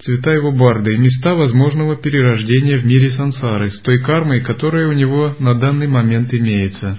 цвета 0.00 0.30
его 0.30 0.52
барды 0.52 0.94
и 0.94 0.98
места 0.98 1.34
возможного 1.34 1.96
перерождения 1.96 2.78
в 2.78 2.86
мире 2.86 3.10
сансары 3.10 3.70
с 3.70 3.80
той 3.80 4.00
кармой, 4.00 4.42
которая 4.42 4.86
у 4.86 4.92
него 4.92 5.34
на 5.40 5.54
данный 5.54 5.88
момент 5.88 6.32
имеется. 6.32 6.98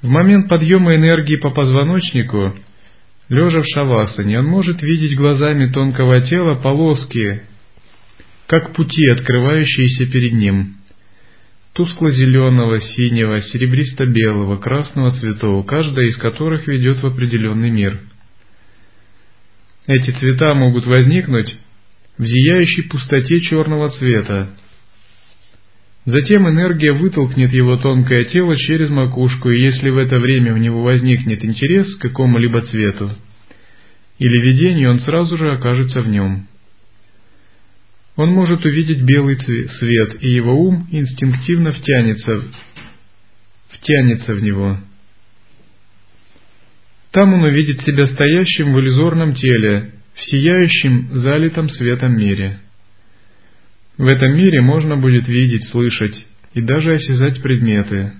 В 0.00 0.08
момент 0.08 0.48
подъема 0.48 0.94
энергии 0.94 1.36
по 1.36 1.50
позвоночнику, 1.50 2.54
лежа 3.28 3.60
в 3.60 3.66
шавасане, 3.66 4.38
он 4.38 4.46
может 4.46 4.80
видеть 4.80 5.16
глазами 5.16 5.66
тонкого 5.66 6.22
тела 6.22 6.54
полоски 6.54 7.42
как 8.48 8.72
пути, 8.72 9.06
открывающиеся 9.10 10.06
перед 10.10 10.32
ним. 10.32 10.76
Тускло-зеленого, 11.74 12.80
синего, 12.80 13.40
серебристо-белого, 13.42 14.56
красного 14.56 15.12
цветов, 15.12 15.64
каждая 15.66 16.06
из 16.06 16.16
которых 16.16 16.66
ведет 16.66 17.02
в 17.02 17.06
определенный 17.06 17.70
мир. 17.70 18.00
Эти 19.86 20.10
цвета 20.12 20.54
могут 20.54 20.86
возникнуть 20.86 21.56
в 22.16 22.24
зияющей 22.24 22.84
пустоте 22.84 23.40
черного 23.42 23.90
цвета. 23.90 24.50
Затем 26.06 26.48
энергия 26.48 26.92
вытолкнет 26.92 27.52
его 27.52 27.76
тонкое 27.76 28.24
тело 28.24 28.56
через 28.56 28.88
макушку, 28.88 29.50
и 29.50 29.60
если 29.60 29.90
в 29.90 29.98
это 29.98 30.18
время 30.18 30.54
у 30.54 30.56
него 30.56 30.82
возникнет 30.82 31.44
интерес 31.44 31.96
к 31.96 32.00
какому-либо 32.00 32.62
цвету 32.62 33.12
или 34.18 34.40
видению, 34.40 34.90
он 34.90 35.00
сразу 35.00 35.36
же 35.36 35.52
окажется 35.52 36.00
в 36.00 36.08
нем. 36.08 36.48
Он 38.18 38.32
может 38.32 38.64
увидеть 38.64 39.02
белый 39.02 39.38
свет, 39.38 40.20
и 40.20 40.28
его 40.28 40.52
ум 40.52 40.88
инстинктивно 40.90 41.70
втянется, 41.70 42.42
втянется 43.68 44.34
в 44.34 44.42
него. 44.42 44.80
Там 47.12 47.32
он 47.34 47.44
увидит 47.44 47.80
себя 47.82 48.08
стоящим 48.08 48.72
в 48.72 48.80
иллюзорном 48.80 49.34
теле, 49.34 49.92
в 50.14 50.20
сияющем, 50.20 51.12
залитом 51.12 51.70
светом 51.70 52.18
мире. 52.18 52.58
В 53.96 54.08
этом 54.08 54.36
мире 54.36 54.62
можно 54.62 54.96
будет 54.96 55.28
видеть, 55.28 55.68
слышать 55.68 56.26
и 56.54 56.60
даже 56.60 56.94
осязать 56.94 57.40
предметы, 57.40 58.14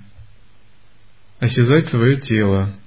осязать 1.41 1.89
свое 1.89 2.21
тело. 2.21 2.78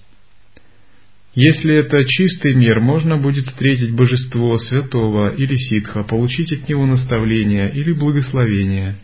Если 1.34 1.74
это 1.76 2.04
чистый 2.06 2.56
мир, 2.56 2.82
можно 2.82 3.15
будет 3.17 3.46
встретить 3.46 3.96
божество 3.96 4.58
святого 4.58 5.34
или 5.34 5.56
ситха, 5.56 6.04
получить 6.04 6.52
от 6.52 6.67
него 6.67 6.86
наставление 6.86 7.72
или 7.72 7.94
благословение, 7.94 8.98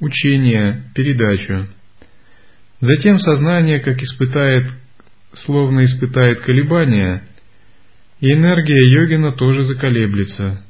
учение, 0.00 0.84
передачу. 0.94 1.68
Затем 2.80 3.18
сознание, 3.18 3.80
как 3.80 4.02
испытает, 4.02 4.68
словно 5.44 5.84
испытает 5.84 6.40
колебания, 6.40 7.22
и 8.20 8.32
энергия 8.32 8.80
йогина 8.82 9.32
тоже 9.32 9.64
заколеблется, 9.64 10.64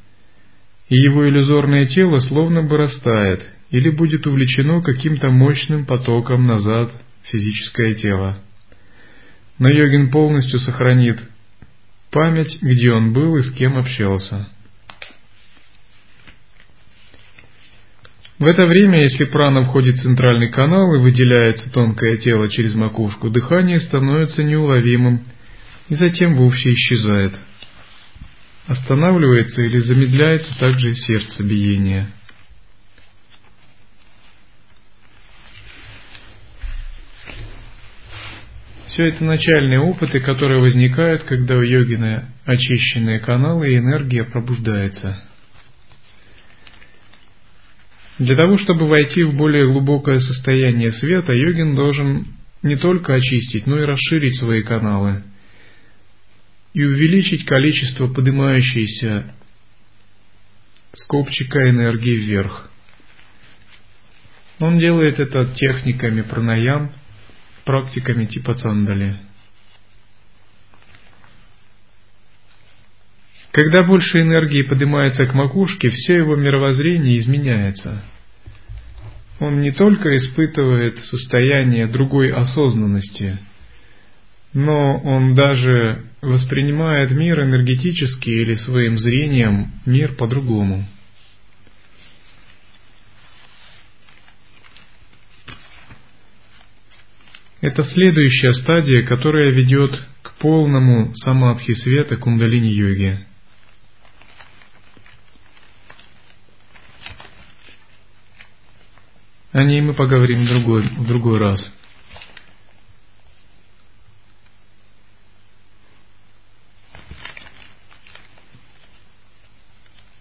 и 0.88 0.96
его 0.96 1.28
иллюзорное 1.28 1.86
тело 1.86 2.18
словно 2.18 2.64
бы 2.64 2.76
растает 2.76 3.44
или 3.70 3.90
будет 3.90 4.26
увлечено 4.26 4.82
каким-то 4.82 5.30
мощным 5.30 5.86
потоком 5.86 6.48
назад 6.48 6.90
в 7.22 7.28
физическое 7.28 7.94
тело 7.94 8.42
но 9.60 9.68
йогин 9.68 10.10
полностью 10.10 10.58
сохранит 10.58 11.20
память, 12.10 12.60
где 12.62 12.90
он 12.92 13.12
был 13.12 13.36
и 13.36 13.42
с 13.42 13.52
кем 13.52 13.76
общался. 13.76 14.48
В 18.38 18.50
это 18.50 18.64
время, 18.64 19.02
если 19.02 19.24
прана 19.24 19.62
входит 19.64 19.96
в 19.96 20.02
центральный 20.02 20.50
канал 20.50 20.94
и 20.94 20.98
выделяется 20.98 21.70
тонкое 21.70 22.16
тело 22.16 22.48
через 22.48 22.74
макушку, 22.74 23.28
дыхание 23.28 23.80
становится 23.80 24.42
неуловимым 24.42 25.24
и 25.90 25.94
затем 25.94 26.36
вовсе 26.36 26.72
исчезает. 26.72 27.34
Останавливается 28.66 29.60
или 29.60 29.78
замедляется 29.78 30.58
также 30.58 30.94
сердцебиение. 30.94 32.06
Все 38.90 39.06
это 39.06 39.24
начальные 39.24 39.78
опыты, 39.78 40.18
которые 40.18 40.60
возникают, 40.60 41.22
когда 41.22 41.56
у 41.56 41.62
йогина 41.62 42.28
очищенные 42.44 43.20
каналы 43.20 43.70
и 43.70 43.78
энергия 43.78 44.24
пробуждается. 44.24 45.22
Для 48.18 48.34
того, 48.34 48.58
чтобы 48.58 48.86
войти 48.86 49.22
в 49.22 49.36
более 49.36 49.66
глубокое 49.66 50.18
состояние 50.18 50.92
света, 50.92 51.32
йогин 51.32 51.76
должен 51.76 52.26
не 52.62 52.76
только 52.76 53.14
очистить, 53.14 53.66
но 53.66 53.78
и 53.78 53.86
расширить 53.86 54.36
свои 54.38 54.62
каналы 54.62 55.22
и 56.74 56.84
увеличить 56.84 57.44
количество 57.44 58.08
поднимающейся 58.08 59.34
скобчика 60.94 61.70
энергии 61.70 62.16
вверх. 62.16 62.68
Он 64.58 64.78
делает 64.78 65.20
это 65.20 65.46
техниками 65.54 66.22
пранаям, 66.22 66.92
практиками 67.64 68.26
типа 68.26 68.54
цандали. 68.54 69.16
Когда 73.52 73.82
больше 73.82 74.20
энергии 74.20 74.62
поднимается 74.62 75.26
к 75.26 75.34
макушке, 75.34 75.90
все 75.90 76.18
его 76.18 76.36
мировоззрение 76.36 77.18
изменяется. 77.18 78.02
Он 79.40 79.60
не 79.60 79.72
только 79.72 80.16
испытывает 80.16 80.98
состояние 80.98 81.86
другой 81.86 82.30
осознанности, 82.30 83.38
но 84.52 84.98
он 84.98 85.34
даже 85.34 86.04
воспринимает 86.20 87.10
мир 87.10 87.42
энергетически 87.42 88.28
или 88.28 88.56
своим 88.56 88.98
зрением 88.98 89.72
мир 89.86 90.12
по-другому. 90.12 90.86
Это 97.60 97.84
следующая 97.84 98.54
стадия, 98.54 99.02
которая 99.02 99.50
ведет 99.50 99.90
к 100.22 100.32
полному 100.38 101.14
самадхи 101.16 101.74
света 101.74 102.16
кундалини-йоги. 102.16 103.26
О 109.52 109.64
ней 109.64 109.82
мы 109.82 109.92
поговорим 109.92 110.44
в 110.44 110.48
другой, 110.48 110.82
в 110.82 111.06
другой 111.06 111.38
раз. 111.38 111.72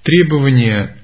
Требования 0.04 0.98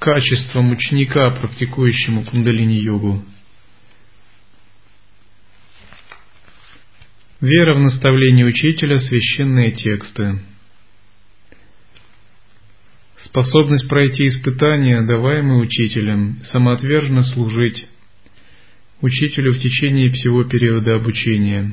качествам 0.00 0.72
ученика, 0.72 1.30
практикующему 1.30 2.24
кундалини-йогу. 2.24 3.22
Вера 7.40 7.74
в 7.74 7.78
наставление 7.78 8.44
учителя, 8.44 9.00
священные 9.00 9.72
тексты. 9.72 10.40
Способность 13.24 13.88
пройти 13.88 14.28
испытания, 14.28 15.00
даваемые 15.00 15.60
учителем, 15.60 16.40
самоотверженно 16.52 17.24
служить 17.24 17.88
учителю 19.00 19.54
в 19.54 19.58
течение 19.58 20.10
всего 20.10 20.44
периода 20.44 20.96
обучения. 20.96 21.72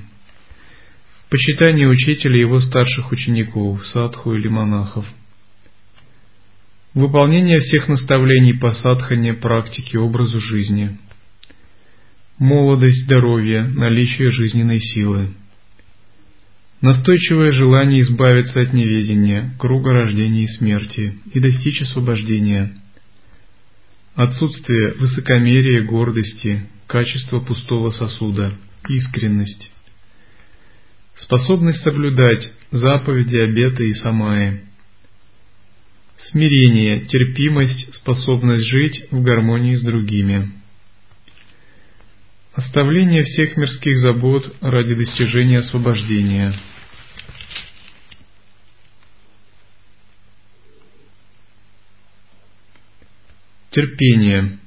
Почитание 1.30 1.90
учителя 1.90 2.38
и 2.38 2.42
его 2.42 2.62
старших 2.62 3.12
учеников, 3.12 3.86
садху 3.88 4.36
или 4.36 4.48
монахов. 4.48 5.06
Выполнение 6.94 7.60
всех 7.60 7.90
наставлений 7.90 8.54
по 8.54 8.74
садхане, 8.74 9.34
практике, 9.34 10.00
образу 10.00 10.40
жизни. 10.40 10.98
Молодость, 12.40 13.04
здоровье, 13.04 13.64
наличие 13.64 14.32
жизненной 14.32 14.80
силы. 14.80 15.34
Настойчивое 16.82 17.52
желание 17.54 18.02
избавиться 18.02 18.62
от 18.62 18.72
неведения, 18.72 19.56
круга 19.58 19.92
рождения 19.94 20.44
и 20.44 20.58
смерти 20.58 21.18
и 21.34 21.40
достичь 21.40 21.82
освобождения. 21.82 22.76
Отсутствие 24.14 24.94
высокомерия, 24.94 25.82
гордости, 25.84 26.68
качество 26.86 27.40
пустого 27.40 27.90
сосуда, 27.92 28.54
искренность. 28.90 29.72
Способность 31.16 31.82
соблюдать 31.82 32.52
заповеди, 32.72 33.38
обеты 33.38 33.90
и 33.90 33.94
самаи. 33.96 34.62
Смирение, 36.28 37.02
терпимость, 37.02 37.96
способность 37.96 38.66
жить 38.68 39.08
в 39.10 39.24
гармонии 39.24 39.76
с 39.76 39.82
другими. 39.82 40.52
Оставление 42.54 43.24
всех 43.24 43.56
мирских 43.58 44.00
забот 44.00 44.56
ради 44.62 44.96
достижения 44.96 45.60
освобождения. 45.60 46.56
Терпение. 53.78 54.58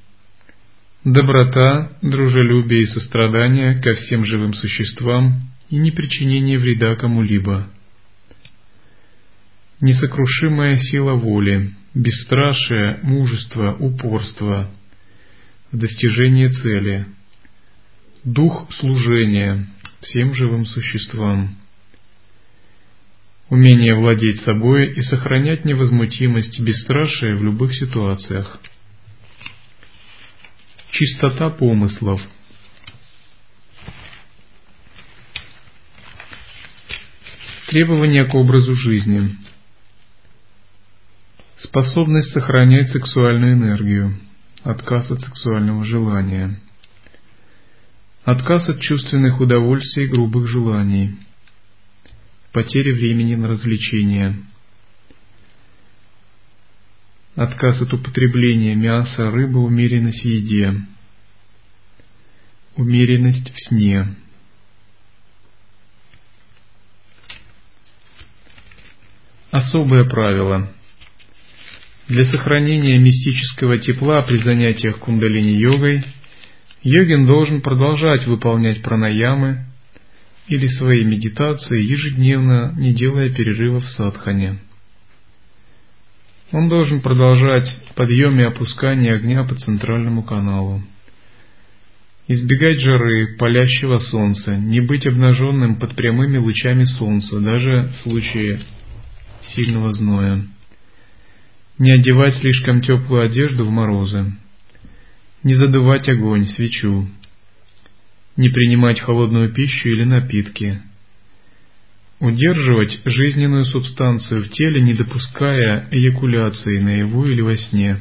Доброта, 1.03 1.91
дружелюбие 2.01 2.83
и 2.83 2.87
сострадание 2.87 3.83
ко 3.83 3.93
всем 3.95 4.25
живым 4.25 4.55
существам 4.55 5.51
и 5.69 5.79
непричинение 5.79 6.61
вреда 6.61 6.95
кому-либо. 6.95 7.67
Несокрушимая 9.81 10.79
сила 10.79 11.15
воли, 11.15 11.73
бесстрашие, 11.93 13.01
мужество, 13.03 13.75
упорство 13.81 14.71
в 15.73 15.77
достижении 15.77 16.47
цели– 16.47 17.07
дух 18.25 18.73
служения 18.75 19.67
всем 20.03 20.35
живым 20.35 20.67
существам, 20.67 21.57
умение 23.49 23.97
владеть 23.97 24.41
собой 24.43 24.93
и 24.93 25.03
сохранять 25.03 25.65
невозмутимость 25.65 26.61
бесстрашие 26.61 27.35
в 27.35 27.43
любых 27.43 27.75
ситуациях, 27.75 28.61
чистота 30.91 31.51
помыслов, 31.51 32.21
требования 37.69 38.25
к 38.25 38.35
образу 38.35 38.75
жизни, 38.75 39.37
способность 41.63 42.33
сохранять 42.33 42.91
сексуальную 42.91 43.55
энергию, 43.55 44.19
отказ 44.65 45.11
от 45.11 45.21
сексуального 45.21 45.85
желания– 45.85 46.61
Отказ 48.25 48.69
от 48.69 48.81
чувственных 48.81 49.41
удовольствий 49.41 50.05
и 50.05 50.09
грубых 50.09 50.47
желаний. 50.47 51.17
Потеря 52.53 52.93
времени 52.93 53.35
на 53.35 53.49
развлечения. 53.49 54.37
Отказ 57.41 57.81
от 57.81 57.91
употребления 57.95 58.75
мяса, 58.75 59.31
рыбы, 59.31 59.61
умеренность 59.61 60.21
в 60.21 60.27
еде. 60.27 60.75
Умеренность 62.77 63.51
в 63.51 63.59
сне. 63.67 64.15
Особое 69.51 70.05
правило. 70.05 70.71
Для 72.09 72.27
сохранения 72.27 72.99
мистического 72.99 73.79
тепла 73.79 74.21
при 74.21 74.37
занятиях 74.37 74.99
кундалини-йогой– 74.99 76.05
Йогин 76.83 77.25
должен 77.25 77.63
продолжать 77.63 78.27
выполнять 78.27 78.83
пранаямы 78.83 79.65
или 80.47 80.67
свои 80.67 81.05
медитации 81.05 81.81
ежедневно, 81.83 82.75
не 82.77 82.93
делая 82.93 83.31
перерыва 83.31 83.81
в 83.81 83.89
садхане. 83.89 84.59
Он 86.53 86.69
должен 86.69 87.01
продолжать 87.01 87.71
подъем 87.95 88.39
и 88.41 88.45
опускание 88.45 89.15
огня 89.15 89.45
по 89.45 89.55
центральному 89.55 90.23
каналу. 90.23 90.83
Избегать 92.27 92.81
жары, 92.81 93.37
палящего 93.39 93.99
солнца, 93.99 94.57
не 94.57 94.81
быть 94.81 95.07
обнаженным 95.07 95.77
под 95.77 95.97
прямыми 95.97 96.39
лучами 96.39 96.85
солнца, 96.85 97.41
даже 97.41 97.91
в 97.93 98.03
случае 98.03 98.61
сильного 99.55 99.93
зноя. 99.93 100.43
Не 101.79 101.93
одевать 101.93 102.35
слишком 102.37 102.83
теплую 102.83 103.23
одежду 103.23 103.65
в 103.65 103.71
морозы 103.71 104.33
не 105.43 105.55
задувать 105.55 106.09
огонь, 106.09 106.47
свечу, 106.49 107.09
не 108.37 108.49
принимать 108.49 109.01
холодную 109.01 109.53
пищу 109.53 109.89
или 109.89 110.05
напитки, 110.05 110.81
удерживать 112.21 113.01
жизненную 113.07 113.65
субстанцию 113.65 114.45
в 114.45 114.51
теле, 114.51 114.83
не 114.83 114.95
допуская 114.95 115.89
эякуляции 115.91 116.79
наяву 116.79 117.25
или 117.25 117.41
во 117.41 117.57
сне, 117.57 117.99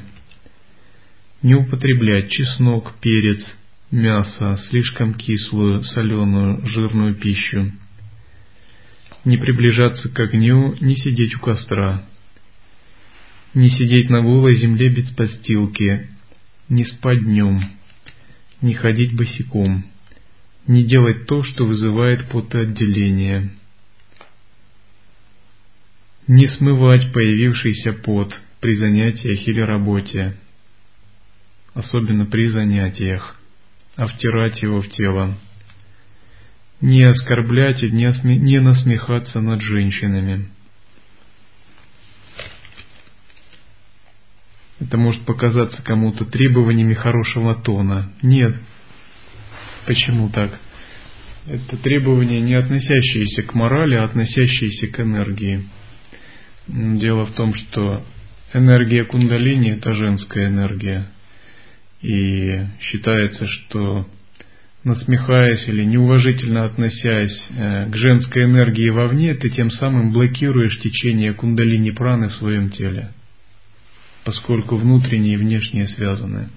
не 1.42 1.56
употреблять 1.56 2.30
чеснок, 2.30 2.94
перец, 3.02 3.40
мясо, 3.92 4.60
слишком 4.70 5.14
кислую, 5.14 5.84
соленую, 5.84 6.66
жирную 6.68 7.16
пищу, 7.16 7.72
не 9.24 9.38
приближаться 9.38 10.10
к 10.10 10.20
огню, 10.20 10.76
не 10.82 10.96
сидеть 10.98 11.36
у 11.36 11.40
костра, 11.40 12.04
не 13.54 13.70
сидеть 13.70 14.10
на 14.10 14.22
голой 14.22 14.58
земле 14.58 14.90
без 14.90 15.10
подстилки, 15.12 16.08
не 16.68 16.84
спать 16.84 17.24
днем, 17.24 17.62
не 18.62 18.74
ходить 18.74 19.16
босиком, 19.16 19.86
не 20.68 20.84
делать 20.84 21.26
то, 21.26 21.42
что 21.44 21.66
вызывает 21.66 22.28
потоотделение, 22.30 23.52
не 26.30 26.48
смывать 26.48 27.12
появившийся 27.12 27.92
пот 27.92 28.40
при 28.60 28.76
занятиях 28.76 29.48
или 29.48 29.62
работе, 29.62 30.36
особенно 31.74 32.28
при 32.28 32.50
занятиях, 32.50 33.36
а 33.96 34.06
втирать 34.06 34.62
его 34.62 34.80
в 34.84 34.90
тело, 34.90 35.40
не 36.82 37.02
оскорблять 37.02 37.82
и 37.82 37.90
не 37.90 38.60
насмехаться 38.60 39.42
над 39.42 39.64
женщинами. 39.64 40.50
Это 44.80 44.98
может 44.98 45.24
показаться 45.24 45.82
кому-то 45.82 46.26
требованиями 46.26 46.94
хорошего 46.94 47.56
тона. 47.56 48.14
Нет. 48.22 48.56
Почему 49.88 50.30
так? 50.30 50.60
Это 51.48 51.76
требования, 51.78 52.40
не 52.40 52.54
относящиеся 52.54 53.42
к 53.42 53.56
морали, 53.56 53.96
а 53.96 54.04
относящиеся 54.04 54.90
к 54.90 55.00
энергии. 55.00 55.68
Дело 56.72 57.26
в 57.26 57.32
том, 57.32 57.56
что 57.56 58.06
энергия 58.54 59.04
кундалини– 59.04 59.72
это 59.78 59.96
женская 59.96 60.48
энергия. 60.48 61.08
И 62.02 62.62
считается, 62.80 63.48
что 63.48 64.08
насмехаясь 64.84 65.68
или 65.68 65.84
неуважительно 65.84 66.66
относясь 66.66 67.48
э, 67.50 67.90
к 67.90 67.96
женской 67.96 68.44
энергии 68.44 68.90
вовне, 68.90 69.34
ты 69.34 69.50
тем 69.50 69.72
самым 69.72 70.12
блокируешь 70.12 70.80
течение 70.80 71.34
кундалини 71.34 71.90
праны 71.90 72.30
в 72.30 72.36
своем 72.36 72.70
теле, 72.70 73.10
поскольку 74.24 74.78
внутреннее 74.78 75.34
и 75.34 75.38
внешнее 75.38 75.88
связаны. 75.88 76.50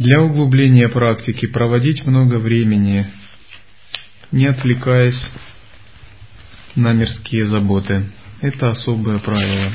Для 0.00 0.22
углубления 0.22 0.88
практики 0.88 1.44
проводить 1.44 2.06
много 2.06 2.36
времени, 2.36 3.06
не 4.32 4.46
отвлекаясь 4.46 5.22
на 6.74 6.94
мирские 6.94 7.46
заботы. 7.48 8.06
Это 8.40 8.70
особое 8.70 9.18
правило. 9.18 9.74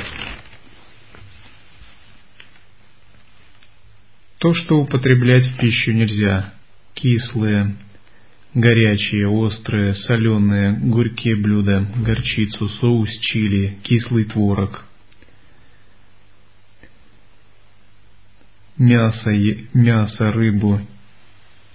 То, 4.39 4.55
что 4.55 4.79
употреблять 4.79 5.45
в 5.45 5.57
пищу 5.57 5.91
нельзя. 5.91 6.55
Кислые, 6.95 7.75
горячие, 8.55 9.27
острые, 9.27 9.93
соленые, 9.93 10.71
горькие 10.79 11.35
блюда, 11.35 11.87
горчицу, 11.97 12.67
соус 12.67 13.11
чили, 13.21 13.77
кислый 13.83 14.25
творог. 14.25 14.85
Мясо, 18.77 19.31
мясо, 19.73 20.31
рыбу, 20.33 20.81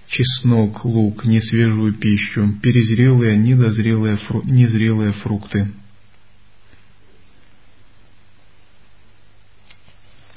чеснок, 0.08 0.84
лук, 0.84 1.24
несвежую 1.24 1.94
пищу, 1.94 2.54
перезрелые, 2.62 3.38
недозрелые, 3.38 4.18
фру, 4.18 4.42
незрелые 4.42 5.12
фрукты. 5.12 5.72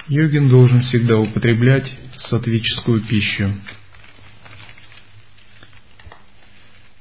Йогин 0.07 0.49
должен 0.49 0.83
всегда 0.83 1.17
употреблять 1.17 1.91
сатвическую 2.29 3.01
пищу. 3.01 3.53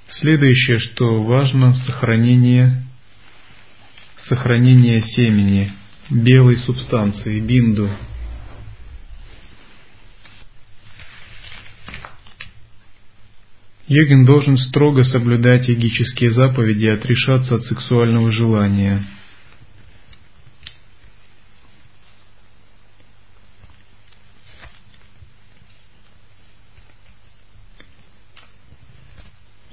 Следующее, 0.08 0.78
что 0.78 1.22
важно, 1.22 1.74
сохранение, 1.86 2.84
сохранение 4.28 5.02
семени, 5.02 5.72
белой 6.10 6.58
субстанции, 6.58 7.40
бинду. 7.40 7.90
Йогин 13.88 14.24
должен 14.24 14.56
строго 14.56 15.04
соблюдать 15.04 15.68
йогические 15.68 16.30
заповеди 16.32 16.86
и 16.86 16.88
отрешаться 16.88 17.56
от 17.56 17.62
сексуального 17.64 18.32
желания– 18.32 19.04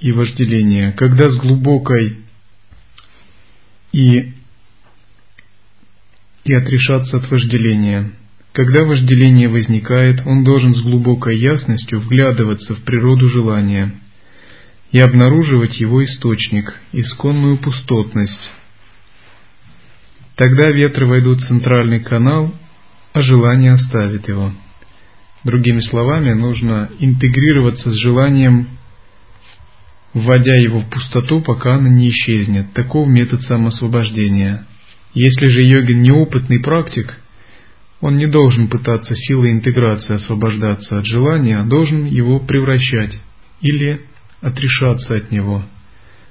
и 0.00 0.12
вожделение, 0.12 0.92
когда 0.92 1.30
с 1.30 1.36
глубокой 1.36 2.16
и, 3.92 4.32
и 6.44 6.54
отрешаться 6.54 7.18
от 7.18 7.30
вожделения. 7.30 8.12
Когда 8.52 8.84
вожделение 8.84 9.48
возникает, 9.48 10.26
он 10.26 10.42
должен 10.42 10.74
с 10.74 10.80
глубокой 10.80 11.38
ясностью 11.38 12.00
вглядываться 12.00 12.74
в 12.74 12.82
природу 12.82 13.28
желания 13.28 13.92
и 14.90 14.98
обнаруживать 14.98 15.78
его 15.78 16.04
источник, 16.04 16.74
исконную 16.92 17.58
пустотность. 17.58 18.50
Тогда 20.34 20.70
ветры 20.72 21.06
войдут 21.06 21.40
в 21.40 21.46
центральный 21.46 22.00
канал, 22.00 22.52
а 23.12 23.20
желание 23.20 23.74
оставит 23.74 24.26
его. 24.28 24.52
Другими 25.44 25.80
словами, 25.80 26.32
нужно 26.32 26.90
интегрироваться 26.98 27.90
с 27.90 27.94
желанием 27.94 28.68
вводя 30.12 30.54
его 30.54 30.80
в 30.80 30.90
пустоту, 30.90 31.40
пока 31.40 31.74
она 31.76 31.88
не 31.88 32.10
исчезнет. 32.10 32.72
Таков 32.72 33.08
метод 33.08 33.42
самосвобождения. 33.42 34.66
Если 35.14 35.46
же 35.46 35.62
йогин 35.62 36.02
неопытный 36.02 36.60
практик, 36.60 37.14
он 38.00 38.16
не 38.16 38.26
должен 38.26 38.68
пытаться 38.68 39.14
силой 39.14 39.52
интеграции 39.52 40.14
освобождаться 40.14 40.98
от 40.98 41.06
желания, 41.06 41.58
а 41.58 41.64
должен 41.64 42.06
его 42.06 42.40
превращать 42.40 43.18
или 43.60 44.06
отрешаться 44.40 45.16
от 45.16 45.30
него, 45.30 45.64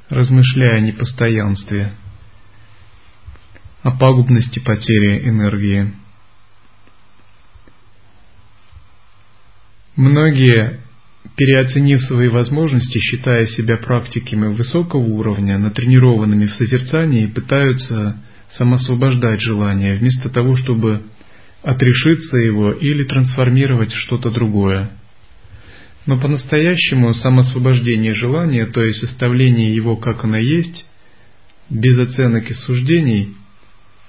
размышляя 0.09 0.77
о 0.77 0.81
непостоянстве, 0.81 1.93
о 3.83 3.91
пагубности 3.91 4.59
потери 4.59 5.29
энергии. 5.29 5.93
Многие 9.95 10.79
переоценив 11.35 12.01
свои 12.03 12.29
возможности, 12.29 12.97
считая 12.99 13.45
себя 13.47 13.77
практиками 13.77 14.47
высокого 14.47 15.01
уровня, 15.01 15.57
натренированными 15.57 16.47
в 16.47 16.53
созерцании, 16.53 17.27
пытаются 17.27 18.21
самосвобождать 18.57 19.41
желание, 19.41 19.95
вместо 19.95 20.29
того, 20.29 20.55
чтобы 20.55 21.03
отрешиться 21.61 22.37
его 22.37 22.71
или 22.71 23.03
трансформировать 23.03 23.93
что-то 23.93 24.31
другое. 24.31 24.91
Но 26.05 26.17
по-настоящему 26.19 27.13
самосвобождение 27.13 28.15
желания, 28.15 28.65
то 28.65 28.83
есть 28.83 29.03
оставление 29.03 29.75
его 29.75 29.97
как 29.97 30.23
оно 30.23 30.37
есть, 30.37 30.85
без 31.69 31.99
оценок 31.99 32.49
и 32.49 32.53
суждений, 32.53 33.35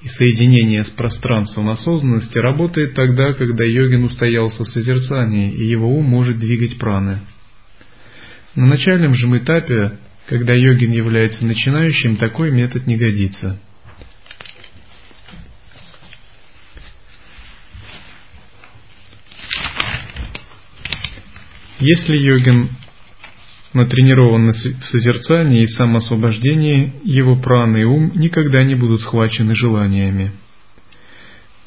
и 0.03 0.09
соединение 0.09 0.85
с 0.85 0.91
пространством 0.91 1.69
осознанности 1.69 2.39
работает 2.39 2.95
тогда, 2.95 3.35
когда 3.35 3.65
йогин 3.65 4.05
устоялся 4.05 4.65
в 4.65 4.69
созерцании, 4.69 5.53
и 5.53 5.65
его 5.67 5.95
ум 5.95 6.07
может 6.07 6.39
двигать 6.39 6.79
праны. 6.79 7.21
На 8.55 8.67
начальном 8.67 9.15
же 9.15 9.27
этапе, 9.37 9.99
когда 10.27 10.55
йогин 10.55 10.93
является 10.93 11.45
начинающим, 11.45 12.17
такой 12.17 12.51
метод 12.51 12.87
не 12.87 12.97
годится. 12.97 13.61
Если 21.81 22.15
йогин 22.15 22.69
натренированный 23.73 24.53
в 24.53 24.85
созерцании 24.91 25.63
и 25.63 25.69
самоосвобождении, 25.69 26.93
его 27.05 27.37
праны 27.37 27.79
и 27.79 27.85
ум 27.85 28.13
никогда 28.17 28.63
не 28.65 28.75
будут 28.75 29.01
схвачены 29.01 29.55
желаниями. 29.55 30.33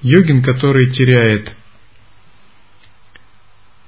Йогин, 0.04 0.43
который 0.43 0.91
теряет 0.91 1.52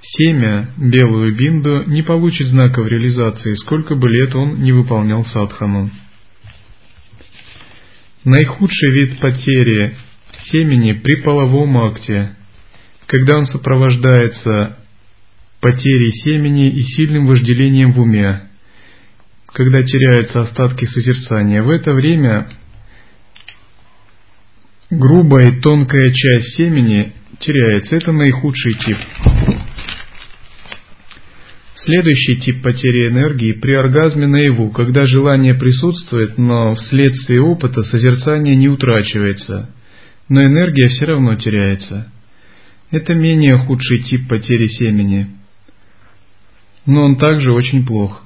семя, 0.00 0.70
белую 0.76 1.36
бинду, 1.36 1.84
не 1.86 2.02
получит 2.02 2.48
знаков 2.48 2.88
реализации, 2.88 3.54
сколько 3.54 3.94
бы 3.94 4.08
лет 4.08 4.34
он 4.34 4.62
не 4.62 4.72
выполнял 4.72 5.24
садхану. 5.26 5.90
Наихудший 8.24 8.90
вид 8.90 9.20
потери 9.20 9.96
семени 10.50 10.92
при 10.92 11.20
половом 11.22 11.78
акте, 11.78 12.34
когда 13.06 13.38
он 13.38 13.46
сопровождается 13.46 14.78
потерей 15.66 16.12
семени 16.22 16.68
и 16.68 16.82
сильным 16.94 17.26
вожделением 17.26 17.92
в 17.92 18.00
уме, 18.00 18.42
когда 19.48 19.82
теряются 19.82 20.42
остатки 20.42 20.84
созерцания. 20.86 21.60
В 21.62 21.70
это 21.70 21.92
время 21.92 22.48
грубая 24.90 25.50
и 25.50 25.60
тонкая 25.60 26.12
часть 26.12 26.56
семени 26.56 27.14
теряется. 27.40 27.96
Это 27.96 28.12
наихудший 28.12 28.74
тип. 28.74 28.96
Следующий 31.84 32.36
тип 32.36 32.62
потери 32.62 33.08
энергии 33.08 33.52
при 33.52 33.72
оргазме 33.72 34.28
наяву, 34.28 34.70
когда 34.70 35.06
желание 35.06 35.54
присутствует, 35.54 36.38
но 36.38 36.76
вследствие 36.76 37.42
опыта 37.42 37.82
созерцание 37.82 38.54
не 38.54 38.68
утрачивается, 38.68 39.70
но 40.28 40.42
энергия 40.42 40.88
все 40.88 41.06
равно 41.06 41.34
теряется. 41.36 42.12
Это 42.92 43.14
менее 43.14 43.56
худший 43.58 44.02
тип 44.04 44.28
потери 44.28 44.68
семени 44.68 45.28
но 46.86 47.04
он 47.04 47.16
также 47.16 47.52
очень 47.52 47.84
плох. 47.84 48.22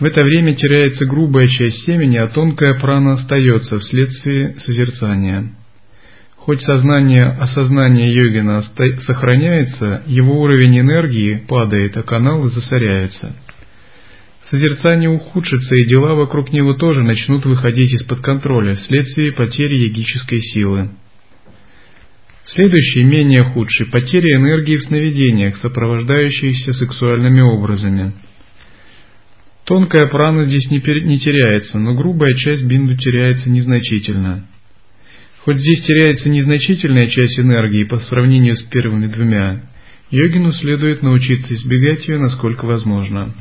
В 0.00 0.04
это 0.04 0.24
время 0.24 0.54
теряется 0.54 1.06
грубая 1.06 1.44
часть 1.44 1.84
семени, 1.84 2.16
а 2.16 2.26
тонкая 2.26 2.74
прана 2.74 3.14
остается 3.14 3.78
вследствие 3.78 4.56
созерцания. 4.60 5.52
Хоть 6.36 6.62
сознание 6.62 7.22
осознание 7.22 8.12
йогина 8.12 8.62
сохраняется, 9.06 10.02
его 10.06 10.40
уровень 10.42 10.80
энергии 10.80 11.42
падает, 11.48 11.96
а 11.96 12.02
каналы 12.02 12.50
засоряются. 12.50 13.34
Созерцание 14.50 15.08
ухудшится, 15.08 15.74
и 15.74 15.86
дела 15.86 16.14
вокруг 16.14 16.52
него 16.52 16.74
тоже 16.74 17.02
начнут 17.02 17.46
выходить 17.46 17.92
из-под 17.94 18.20
контроля 18.20 18.76
вследствие 18.76 19.32
потери 19.32 19.76
йогической 19.76 20.40
силы. 20.40 20.90
Следующий, 22.46 23.04
менее 23.04 23.42
худший, 23.42 23.86
потеря 23.86 24.38
энергии 24.38 24.76
в 24.76 24.82
сновидениях, 24.82 25.56
сопровождающиеся 25.56 26.74
сексуальными 26.74 27.40
образами. 27.40 28.12
Тонкая 29.64 30.06
прана 30.08 30.44
здесь 30.44 30.70
не, 30.70 30.78
не 31.04 31.18
теряется, 31.18 31.78
но 31.78 31.94
грубая 31.94 32.34
часть 32.34 32.64
бинду 32.64 32.96
теряется 32.96 33.48
незначительно. 33.48 34.46
Хоть 35.44 35.58
здесь 35.58 35.80
теряется 35.86 36.28
незначительная 36.28 37.08
часть 37.08 37.38
энергии 37.40 37.84
по 37.84 37.98
сравнению 38.00 38.56
с 38.56 38.62
первыми 38.64 39.06
двумя, 39.06 39.62
йогину 40.10 40.52
следует 40.52 41.02
научиться 41.02 41.54
избегать 41.54 42.06
ее 42.06 42.18
насколько 42.18 42.66
возможно. 42.66 43.34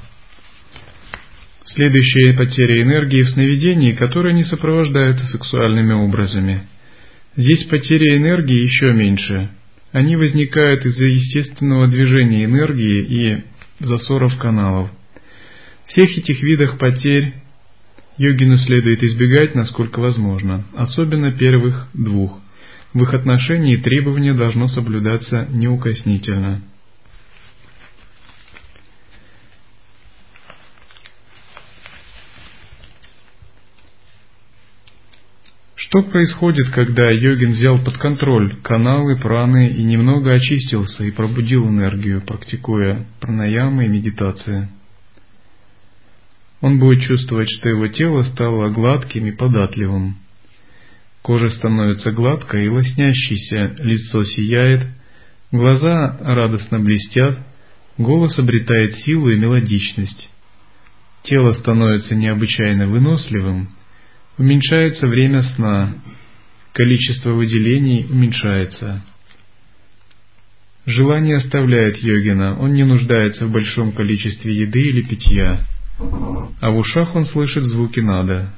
Следующая 1.65 2.33
потеря 2.37 2.81
энергии 2.83 3.23
в 3.23 3.29
сновидении, 3.29 3.91
которые 3.91 4.33
не 4.33 4.43
сопровождаются 4.45 5.25
сексуальными 5.25 5.93
образами. 5.93 6.67
Здесь 7.35 7.63
потеря 7.65 8.17
энергии 8.17 8.63
еще 8.63 8.93
меньше. 8.93 9.49
Они 9.91 10.15
возникают 10.15 10.85
из-за 10.85 11.05
естественного 11.05 11.87
движения 11.87 12.45
энергии 12.45 13.01
и 13.01 13.43
засоров 13.79 14.37
каналов. 14.37 14.89
Всех 15.87 16.17
этих 16.17 16.41
видах 16.43 16.77
потерь 16.77 17.33
йогину 18.17 18.57
следует 18.57 19.03
избегать 19.03 19.55
насколько 19.55 19.99
возможно, 19.99 20.65
особенно 20.75 21.31
первых 21.31 21.87
двух. 21.93 22.39
В 22.93 23.01
их 23.01 23.13
отношении 23.13 23.77
требование 23.77 24.35
должно 24.35 24.67
соблюдаться 24.67 25.47
неукоснительно. 25.51 26.61
Что 35.85 36.01
происходит, 36.01 36.69
когда 36.69 37.11
йогин 37.11 37.51
взял 37.51 37.77
под 37.77 37.97
контроль 37.97 38.55
каналы, 38.61 39.17
праны 39.17 39.67
и 39.67 39.83
немного 39.83 40.31
очистился 40.33 41.03
и 41.03 41.11
пробудил 41.11 41.67
энергию, 41.67 42.21
практикуя 42.21 43.05
пранаямы 43.19 43.85
и 43.85 43.89
медитации? 43.89 44.69
Он 46.61 46.79
будет 46.79 47.03
чувствовать, 47.03 47.49
что 47.49 47.67
его 47.67 47.89
тело 47.89 48.23
стало 48.23 48.69
гладким 48.69 49.25
и 49.25 49.31
податливым. 49.31 50.15
Кожа 51.21 51.49
становится 51.49 52.13
гладкой 52.13 52.65
и 52.65 52.69
лоснящейся, 52.69 53.75
лицо 53.79 54.23
сияет, 54.23 54.87
глаза 55.51 56.17
радостно 56.21 56.79
блестят, 56.79 57.39
голос 57.97 58.39
обретает 58.39 58.95
силу 58.99 59.29
и 59.29 59.37
мелодичность. 59.37 60.29
Тело 61.23 61.51
становится 61.53 62.15
необычайно 62.15 62.87
выносливым– 62.87 63.67
Уменьшается 64.37 65.07
время 65.07 65.43
сна, 65.43 65.93
количество 66.73 67.31
выделений 67.33 68.05
уменьшается. 68.09 69.03
Желание 70.85 71.37
оставляет 71.37 71.97
йогина, 71.97 72.59
он 72.59 72.73
не 72.73 72.83
нуждается 72.83 73.45
в 73.45 73.51
большом 73.51 73.91
количестве 73.91 74.53
еды 74.53 74.81
или 74.81 75.01
питья, 75.01 75.65
а 76.59 76.71
в 76.71 76.77
ушах 76.77 77.15
он 77.15 77.25
слышит 77.27 77.63
звуки 77.63 77.99
нада. 77.99 78.53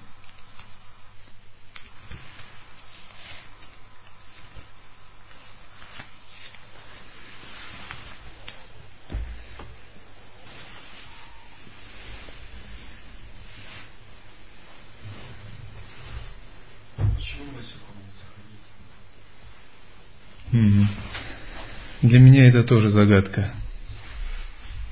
Для 22.16 22.24
меня 22.24 22.48
это 22.48 22.64
тоже 22.64 22.92
загадка. 22.92 23.52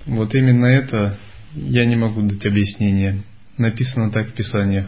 Вот 0.05 0.35
именно 0.35 0.65
это 0.65 1.17
я 1.55 1.85
не 1.85 1.95
могу 1.95 2.21
дать 2.21 2.45
объяснение. 2.45 3.23
Написано 3.57 4.11
так 4.11 4.27
в 4.27 4.33
Писаниях. 4.33 4.87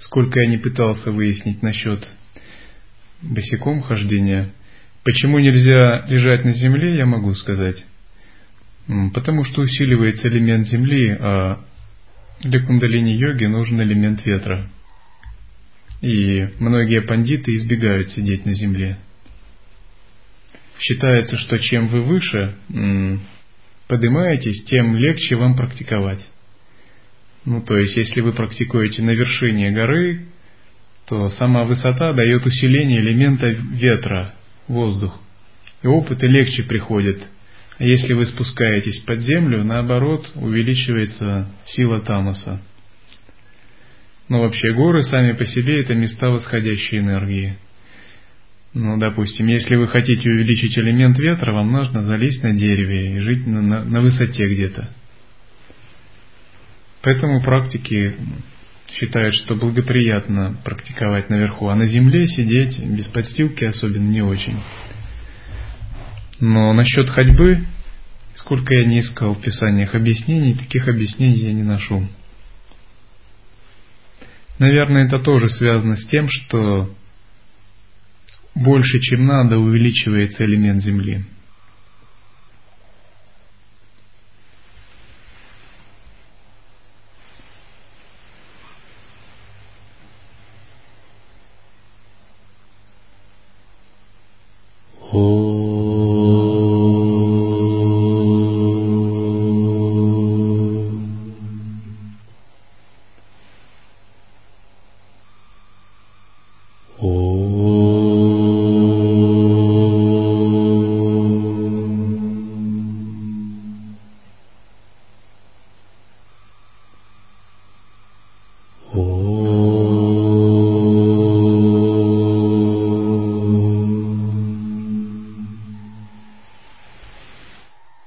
Сколько 0.00 0.38
я 0.38 0.50
не 0.50 0.58
пытался 0.58 1.10
выяснить 1.10 1.62
насчет 1.62 2.06
босиком 3.22 3.80
хождения, 3.80 4.50
почему 5.02 5.38
нельзя 5.38 6.04
лежать 6.08 6.44
на 6.44 6.52
земле, 6.52 6.98
я 6.98 7.06
могу 7.06 7.32
сказать. 7.32 7.82
Потому 9.14 9.44
что 9.44 9.62
усиливается 9.62 10.28
элемент 10.28 10.68
земли, 10.68 11.16
а 11.18 11.64
для 12.40 12.60
кундалини-йоги 12.60 13.46
нужен 13.46 13.80
элемент 13.80 14.26
ветра. 14.26 14.68
И 16.02 16.50
многие 16.58 17.00
пандиты 17.00 17.56
избегают 17.56 18.10
сидеть 18.10 18.44
на 18.44 18.52
земле. 18.52 18.98
Считается, 20.80 21.36
что 21.36 21.58
чем 21.58 21.88
вы 21.88 22.00
выше 22.02 22.54
поднимаетесь, 23.86 24.64
тем 24.64 24.96
легче 24.96 25.36
вам 25.36 25.54
практиковать. 25.54 26.26
Ну, 27.44 27.60
то 27.62 27.76
есть, 27.76 27.96
если 27.96 28.20
вы 28.20 28.32
практикуете 28.32 29.02
на 29.02 29.10
вершине 29.10 29.70
горы, 29.72 30.26
то 31.06 31.28
сама 31.30 31.64
высота 31.64 32.12
дает 32.12 32.46
усиление 32.46 33.00
элемента 33.00 33.48
ветра, 33.48 34.34
воздух. 34.68 35.18
И 35.82 35.86
опыты 35.86 36.26
легче 36.26 36.62
приходят. 36.62 37.18
А 37.78 37.84
если 37.84 38.12
вы 38.12 38.26
спускаетесь 38.26 39.00
под 39.00 39.20
землю, 39.20 39.64
наоборот, 39.64 40.30
увеличивается 40.34 41.48
сила 41.66 42.00
тамаса. 42.00 42.60
Но 44.28 44.40
вообще 44.42 44.72
горы 44.74 45.02
сами 45.04 45.32
по 45.32 45.44
себе 45.46 45.80
это 45.80 45.94
места 45.94 46.30
восходящей 46.30 46.98
энергии. 46.98 47.56
Ну, 48.72 48.98
допустим, 48.98 49.48
если 49.48 49.74
вы 49.74 49.88
хотите 49.88 50.30
увеличить 50.30 50.78
элемент 50.78 51.18
ветра, 51.18 51.52
вам 51.52 51.72
нужно 51.72 52.02
залезть 52.04 52.42
на 52.44 52.52
дереве 52.52 53.16
и 53.16 53.18
жить 53.18 53.44
на, 53.46 53.60
на, 53.60 53.84
на 53.84 54.00
высоте 54.00 54.44
где-то. 54.46 54.88
Поэтому 57.02 57.42
практики 57.42 58.14
считают, 58.92 59.34
что 59.34 59.56
благоприятно 59.56 60.56
практиковать 60.64 61.30
наверху, 61.30 61.68
а 61.68 61.74
на 61.74 61.88
земле 61.88 62.28
сидеть 62.28 62.78
без 62.78 63.06
подстилки 63.06 63.64
особенно 63.64 64.08
не 64.08 64.22
очень. 64.22 64.60
Но 66.38 66.72
насчет 66.72 67.08
ходьбы, 67.08 67.64
сколько 68.34 68.72
я 68.72 68.84
не 68.86 69.00
искал 69.00 69.34
в 69.34 69.40
писаниях 69.40 69.96
объяснений, 69.96 70.54
таких 70.54 70.86
объяснений 70.86 71.40
я 71.40 71.52
не 71.52 71.64
нашел. 71.64 72.06
Наверное, 74.58 75.06
это 75.06 75.18
тоже 75.18 75.48
связано 75.48 75.96
с 75.96 76.06
тем, 76.06 76.28
что 76.28 76.94
больше, 78.54 79.00
чем 79.00 79.26
надо, 79.26 79.58
увеличивается 79.58 80.44
элемент 80.44 80.82
Земли. 80.82 81.24